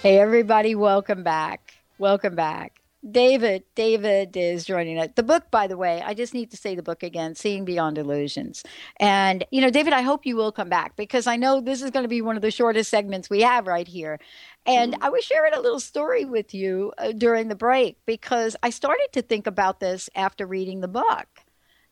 [0.02, 1.74] Hey, everybody, welcome back.
[1.98, 2.80] Welcome back.
[3.12, 5.10] David, David is joining us.
[5.16, 7.98] The book, by the way, I just need to say the book again, Seeing Beyond
[7.98, 8.64] Illusions.
[9.02, 11.92] And, you know, David, I hope you will come back because I know this is
[11.92, 14.22] going to be one of the shortest segments we have right here.
[14.66, 18.70] And I was sharing a little story with you uh, during the break because I
[18.70, 21.28] started to think about this after reading the book.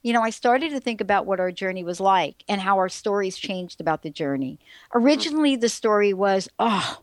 [0.02, 2.88] You know, I started to think about what our journey was like and how our
[2.88, 4.60] stories changed about the journey.
[4.94, 7.00] Originally, the story was, oh,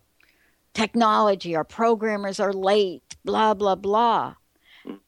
[0.74, 4.34] technology, our programmers are late, blah, blah, blah.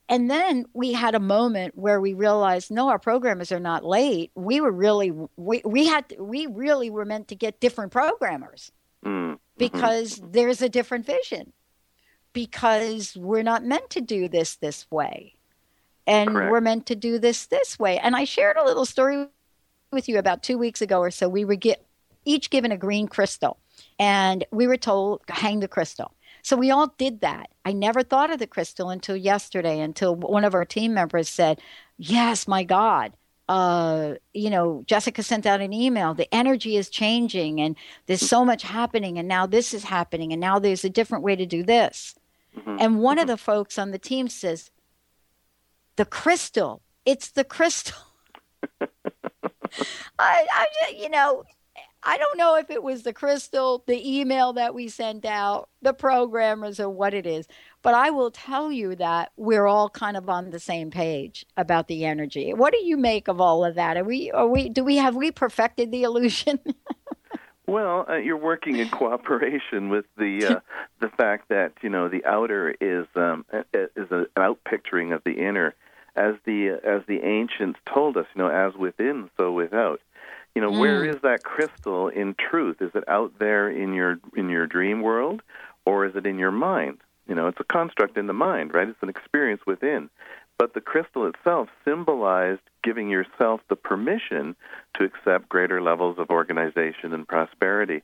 [0.08, 4.30] And then we had a moment where we realized, no, our programmers are not late.
[4.34, 8.72] We were really, we, we had, to, we really were meant to get different programmers
[9.04, 9.38] Mm.
[9.56, 11.52] because there's a different vision.
[12.32, 15.34] Because we're not meant to do this this way.
[16.06, 16.50] And Correct.
[16.50, 17.98] we're meant to do this this way.
[17.98, 19.26] And I shared a little story
[19.92, 21.28] with you about two weeks ago or so.
[21.28, 21.84] We were get,
[22.24, 23.58] each given a green crystal
[23.98, 28.30] and we were told hang the crystal so we all did that i never thought
[28.30, 31.60] of the crystal until yesterday until one of our team members said
[31.98, 33.12] yes my god
[33.48, 36.14] uh, you know, Jessica sent out an email.
[36.14, 37.76] The energy is changing, and
[38.06, 41.36] there's so much happening, and now this is happening, and now there's a different way
[41.36, 42.16] to do this.
[42.66, 44.70] And one of the folks on the team says,
[45.96, 46.82] "The crystal.
[47.04, 47.98] It's the crystal."
[48.80, 48.88] I,
[50.18, 50.66] I,
[50.96, 51.44] you know,
[52.08, 55.92] I don't know if it was the crystal, the email that we sent out, the
[55.92, 57.48] programmers, or what it is,
[57.82, 61.88] but I will tell you that we're all kind of on the same page about
[61.88, 62.54] the energy.
[62.54, 63.96] What do you make of all of that?
[63.96, 66.60] Are we, are we, do we have we perfected the illusion?
[67.68, 70.60] Well, uh, you're working in cooperation with the uh,
[71.00, 73.44] the fact that you know the outer is um,
[73.74, 75.74] is an outpicturing of the inner,
[76.14, 78.26] as the as the ancients told us.
[78.36, 80.00] You know, as within, so without.
[80.56, 81.14] You know, where Mm.
[81.14, 82.80] is that crystal in truth?
[82.80, 85.42] Is it out there in your in your dream world,
[85.84, 87.02] or is it in your mind?
[87.28, 88.88] You know, it's a construct in the mind, right?
[88.88, 90.08] It's an experience within.
[90.56, 94.56] But the crystal itself symbolized giving yourself the permission
[94.94, 98.02] to accept greater levels of organization and prosperity.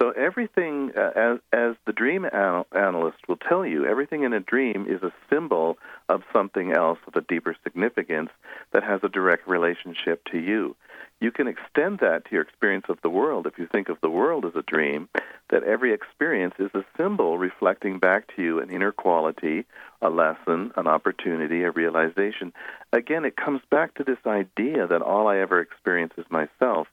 [0.00, 4.40] So everything, uh, as as the dream anal- analyst will tell you, everything in a
[4.40, 5.76] dream is a symbol
[6.08, 8.30] of something else of a deeper significance
[8.70, 10.76] that has a direct relationship to you.
[11.20, 14.08] You can extend that to your experience of the world if you think of the
[14.08, 15.08] world as a dream,
[15.50, 19.66] that every experience is a symbol reflecting back to you an inner quality,
[20.00, 22.54] a lesson, an opportunity, a realization.
[22.92, 26.88] Again, it comes back to this idea that all I ever experience is myself.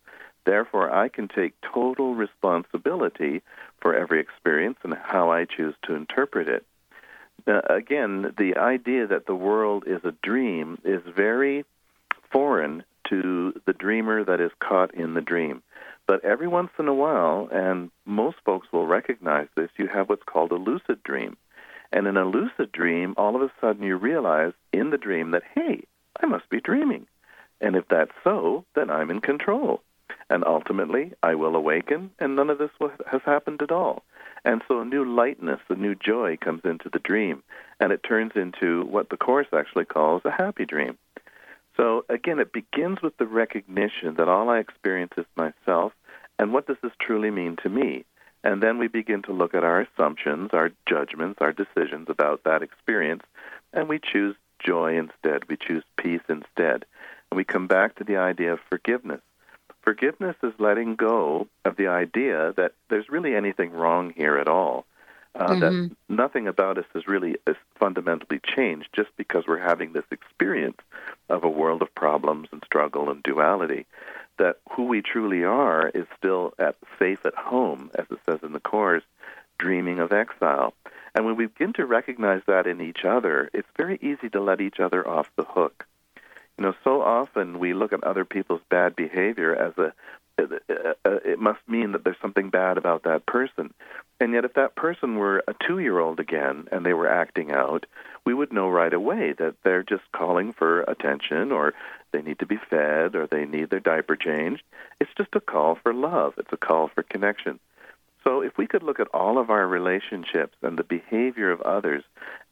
[0.46, 3.42] Therefore, I can take total responsibility
[3.80, 6.66] for every experience and how I choose to interpret it.
[7.46, 11.64] Again, the idea that the world is a dream is very
[12.30, 15.62] foreign to the dreamer that is caught in the dream.
[16.08, 20.24] But every once in a while, and most folks will recognize this, you have what's
[20.24, 21.36] called a lucid dream.
[21.92, 25.44] And in a lucid dream, all of a sudden you realize in the dream that,
[25.54, 25.84] hey,
[26.22, 27.08] I must be dreaming.
[27.60, 29.82] And if that's so, then I'm in control.
[30.30, 32.72] And ultimately, I will awaken, and none of this
[33.10, 34.04] has happened at all.
[34.44, 37.44] And so a new lightness, a new joy comes into the dream,
[37.80, 40.98] and it turns into what the Course actually calls a happy dream.
[41.78, 45.94] So again, it begins with the recognition that all I experience is myself,
[46.40, 48.04] and what does this truly mean to me?
[48.44, 52.62] And then we begin to look at our assumptions, our judgments, our decisions about that
[52.62, 53.24] experience,
[53.74, 55.48] and we choose joy instead.
[55.48, 56.86] We choose peace instead.
[57.30, 59.22] And we come back to the idea of forgiveness.
[59.82, 64.86] Forgiveness is letting go of the idea that there's really anything wrong here at all
[65.38, 65.60] uh, mm-hmm.
[65.60, 67.38] that nothing about us has really
[67.80, 70.78] fundamentally changed just because we're having this experience
[71.30, 73.86] of a world of problems and struggle and duality.
[74.38, 78.54] That who we truly are is still at safe at home, as it says in
[78.54, 79.04] the Course,
[79.58, 80.74] dreaming of exile.
[81.16, 84.62] And when we begin to recognize that in each other, it's very easy to let
[84.62, 85.86] each other off the hook.
[86.58, 89.94] You know, so often we look at other people's bad behavior as a
[90.40, 90.44] Uh,
[91.06, 93.74] uh, it must mean that there's something bad about that person.
[94.20, 97.52] And yet, if that person were a two year old again and they were acting
[97.52, 97.86] out,
[98.26, 101.74] we would know right away that they're just calling for attention or
[102.12, 104.64] they need to be fed or they need their diaper changed.
[105.00, 107.60] It's just a call for love, it's a call for connection.
[108.24, 112.04] So, if we could look at all of our relationships and the behavior of others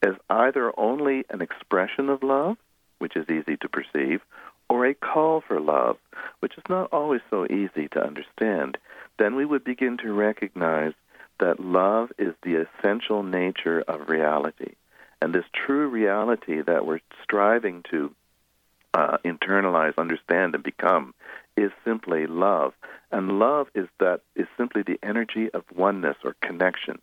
[0.02, 2.58] as either only an expression of love,
[3.00, 4.22] which is easy to perceive,
[4.70, 5.98] or a call for love,
[6.40, 8.78] which is not always so easy to understand,
[9.18, 10.94] then we would begin to recognize
[11.40, 14.76] that love is the essential nature of reality.
[15.22, 18.14] And this true reality that we're striving to
[18.94, 21.14] uh, internalize, understand, and become
[21.58, 22.74] is simply love.
[23.12, 27.00] And love is that is simply the energy of oneness or connection.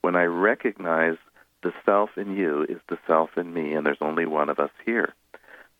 [0.00, 1.16] When I recognize
[1.62, 4.70] the self in you is the self in me, and there's only one of us
[4.84, 5.14] here.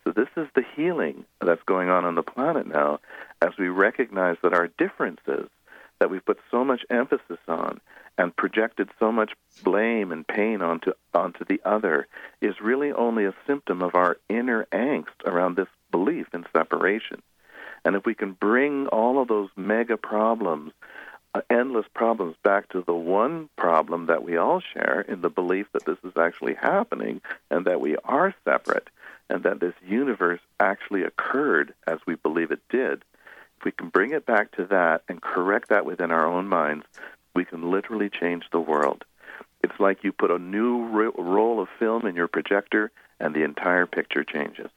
[0.07, 3.01] So this is the healing that's going on on the planet now
[3.43, 5.49] as we recognize that our differences
[5.99, 7.81] that we've put so much emphasis on
[8.17, 9.33] and projected so much
[9.65, 12.07] blame and pain onto onto the other
[12.41, 17.21] is really only a symptom of our inner angst around this belief in separation.
[17.85, 20.71] And if we can bring all of those mega problems,
[21.35, 25.67] uh, endless problems, back to the one problem that we all share in the belief
[25.73, 28.89] that this is actually happening and that we are separate
[29.29, 33.05] and that this universe actually occurred as we believe it did,
[33.59, 36.87] if we can bring it back to that and correct that within our own minds,
[37.35, 39.05] we can literally change the world.
[39.63, 43.43] It's like you put a new ro- roll of film in your projector and the
[43.43, 44.71] entire picture changes.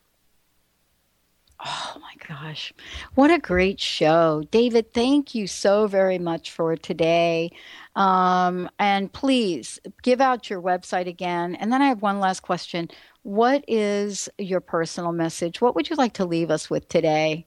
[1.66, 2.72] Oh my gosh.
[3.16, 4.44] What a great show.
[4.50, 7.52] David, thank you so very much for today.
[7.96, 11.56] Um, and please give out your website again.
[11.56, 12.90] And then I have one last question.
[13.24, 15.60] What is your personal message?
[15.60, 17.46] What would you like to leave us with today?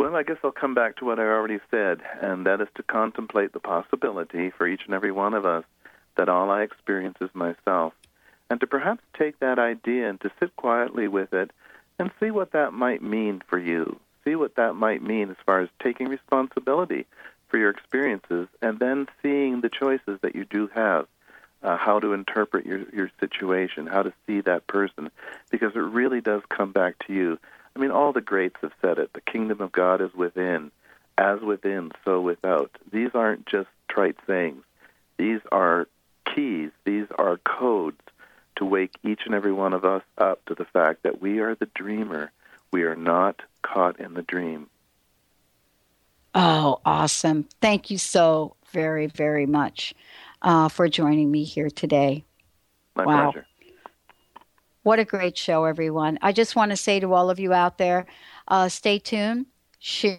[0.00, 2.82] Well, I guess I'll come back to what I already said, and that is to
[2.82, 5.64] contemplate the possibility for each and every one of us
[6.16, 7.92] that all I experience is myself,
[8.50, 11.52] and to perhaps take that idea and to sit quietly with it
[11.98, 13.98] and see what that might mean for you.
[14.24, 17.06] See what that might mean as far as taking responsibility
[17.48, 21.06] for your experiences and then seeing the choices that you do have.
[21.62, 25.08] Uh, how to interpret your, your situation, how to see that person,
[25.48, 27.38] because it really does come back to you.
[27.76, 29.12] I mean, all the greats have said it.
[29.12, 30.72] The kingdom of God is within.
[31.16, 32.72] As within, so without.
[32.90, 34.64] These aren't just trite sayings.
[35.18, 35.86] These are
[36.34, 36.70] keys.
[36.84, 38.01] These are codes
[38.56, 41.54] to wake each and every one of us up to the fact that we are
[41.54, 42.32] the dreamer.
[42.72, 44.68] We are not caught in the dream.
[46.34, 47.46] Oh, awesome.
[47.60, 49.94] Thank you so very, very much
[50.40, 52.24] uh, for joining me here today.
[52.94, 53.30] My wow.
[53.30, 53.46] pleasure.
[54.82, 56.18] What a great show, everyone.
[56.22, 58.06] I just want to say to all of you out there
[58.48, 59.46] uh, stay tuned,
[59.78, 60.18] share.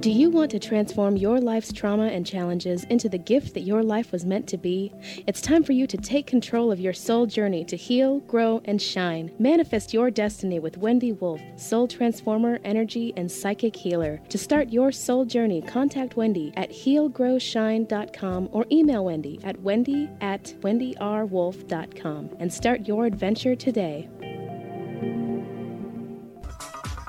[0.00, 3.82] Do you want to transform your life's trauma and challenges into the gift that your
[3.82, 4.94] life was meant to be?
[5.26, 8.80] It's time for you to take control of your soul journey to heal, grow, and
[8.80, 9.30] shine.
[9.38, 14.22] Manifest your destiny with Wendy Wolf, soul transformer, energy, and psychic healer.
[14.30, 20.44] To start your soul journey, contact Wendy at healgrowshine.com or email Wendy at wendy at
[20.62, 24.08] wendyrwolf.com and start your adventure today.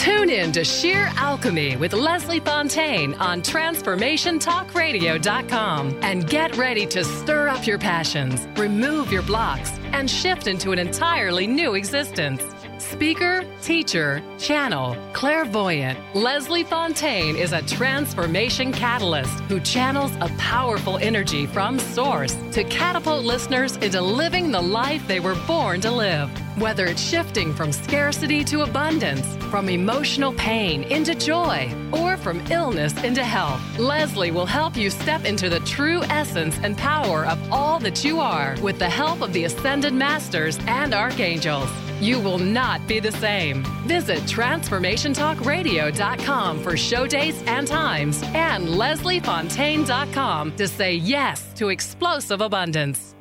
[0.00, 7.48] Tune in to Sheer Alchemy with Leslie Fontaine on TransformationTalkRadio.com and get ready to stir
[7.48, 12.42] up your passions, remove your blocks, and shift into an entirely new existence.
[12.78, 21.44] Speaker, teacher, channel, clairvoyant, Leslie Fontaine is a transformation catalyst who channels a powerful energy
[21.44, 26.30] from source to catapult listeners into living the life they were born to live.
[26.60, 32.92] Whether it's shifting from scarcity to abundance, from emotional pain into joy, or from illness
[33.02, 37.80] into health, Leslie will help you step into the true essence and power of all
[37.80, 41.70] that you are with the help of the Ascended Masters and Archangels.
[41.98, 43.64] You will not be the same.
[43.86, 53.14] Visit TransformationTalkRadio.com for show dates and times and LeslieFontaine.com to say yes to explosive abundance.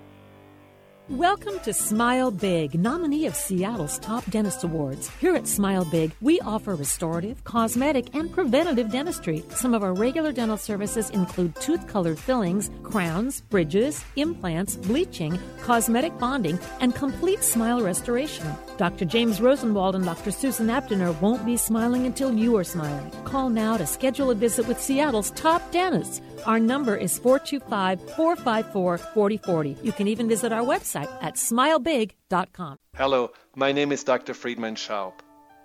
[1.10, 5.10] Welcome to Smile Big, nominee of Seattle's Top Dentist Awards.
[5.20, 9.44] Here at Smile Big, we offer restorative, cosmetic, and preventative dentistry.
[9.50, 16.16] Some of our regular dental services include tooth colored fillings, crowns, bridges, implants, bleaching, cosmetic
[16.20, 18.46] bonding, and complete smile restoration.
[18.78, 19.06] Dr.
[19.06, 20.30] James Rosenwald and Dr.
[20.30, 23.10] Susan Aptener won't be smiling until you are smiling.
[23.24, 26.22] Call now to schedule a visit with Seattle's top dentists.
[26.46, 29.78] Our number is 425 454 4040.
[29.84, 32.78] You can even visit our website at smilebig.com.
[32.96, 34.34] Hello, my name is Dr.
[34.34, 35.14] Friedemann Schaub.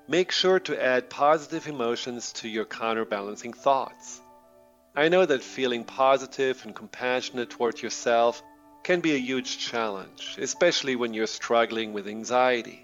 [0.09, 4.20] Make sure to add positive emotions to your counterbalancing thoughts.
[4.97, 8.43] I know that feeling positive and compassionate toward yourself
[8.83, 12.83] can be a huge challenge, especially when you're struggling with anxiety.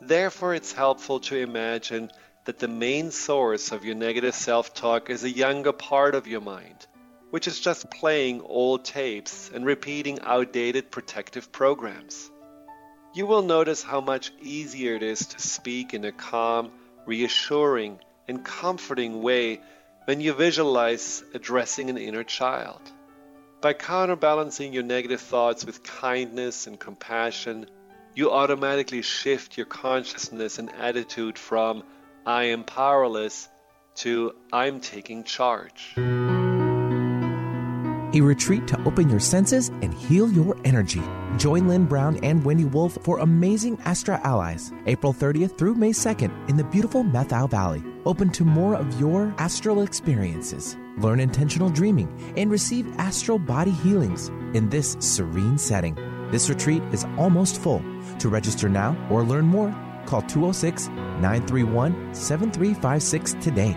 [0.00, 2.10] Therefore, it's helpful to imagine
[2.44, 6.40] that the main source of your negative self talk is a younger part of your
[6.42, 6.86] mind
[7.34, 12.30] which is just playing old tapes and repeating outdated protective programs.
[13.12, 16.70] You will notice how much easier it is to speak in a calm,
[17.06, 19.60] reassuring, and comforting way
[20.04, 22.80] when you visualize addressing an inner child.
[23.60, 27.66] By counterbalancing your negative thoughts with kindness and compassion,
[28.14, 31.82] you automatically shift your consciousness and attitude from
[32.24, 33.48] I am powerless
[33.96, 35.96] to I'm taking charge
[38.14, 41.02] a retreat to open your senses and heal your energy.
[41.36, 46.48] Join Lynn Brown and Wendy Wolf for Amazing Astra Allies, April 30th through May 2nd
[46.48, 47.82] in the beautiful Methow Valley.
[48.06, 50.76] Open to more of your astral experiences.
[50.98, 55.96] Learn intentional dreaming and receive astral body healings in this serene setting.
[56.30, 57.82] This retreat is almost full.
[58.20, 59.74] To register now or learn more,
[60.06, 63.76] call 206 931 7356 today.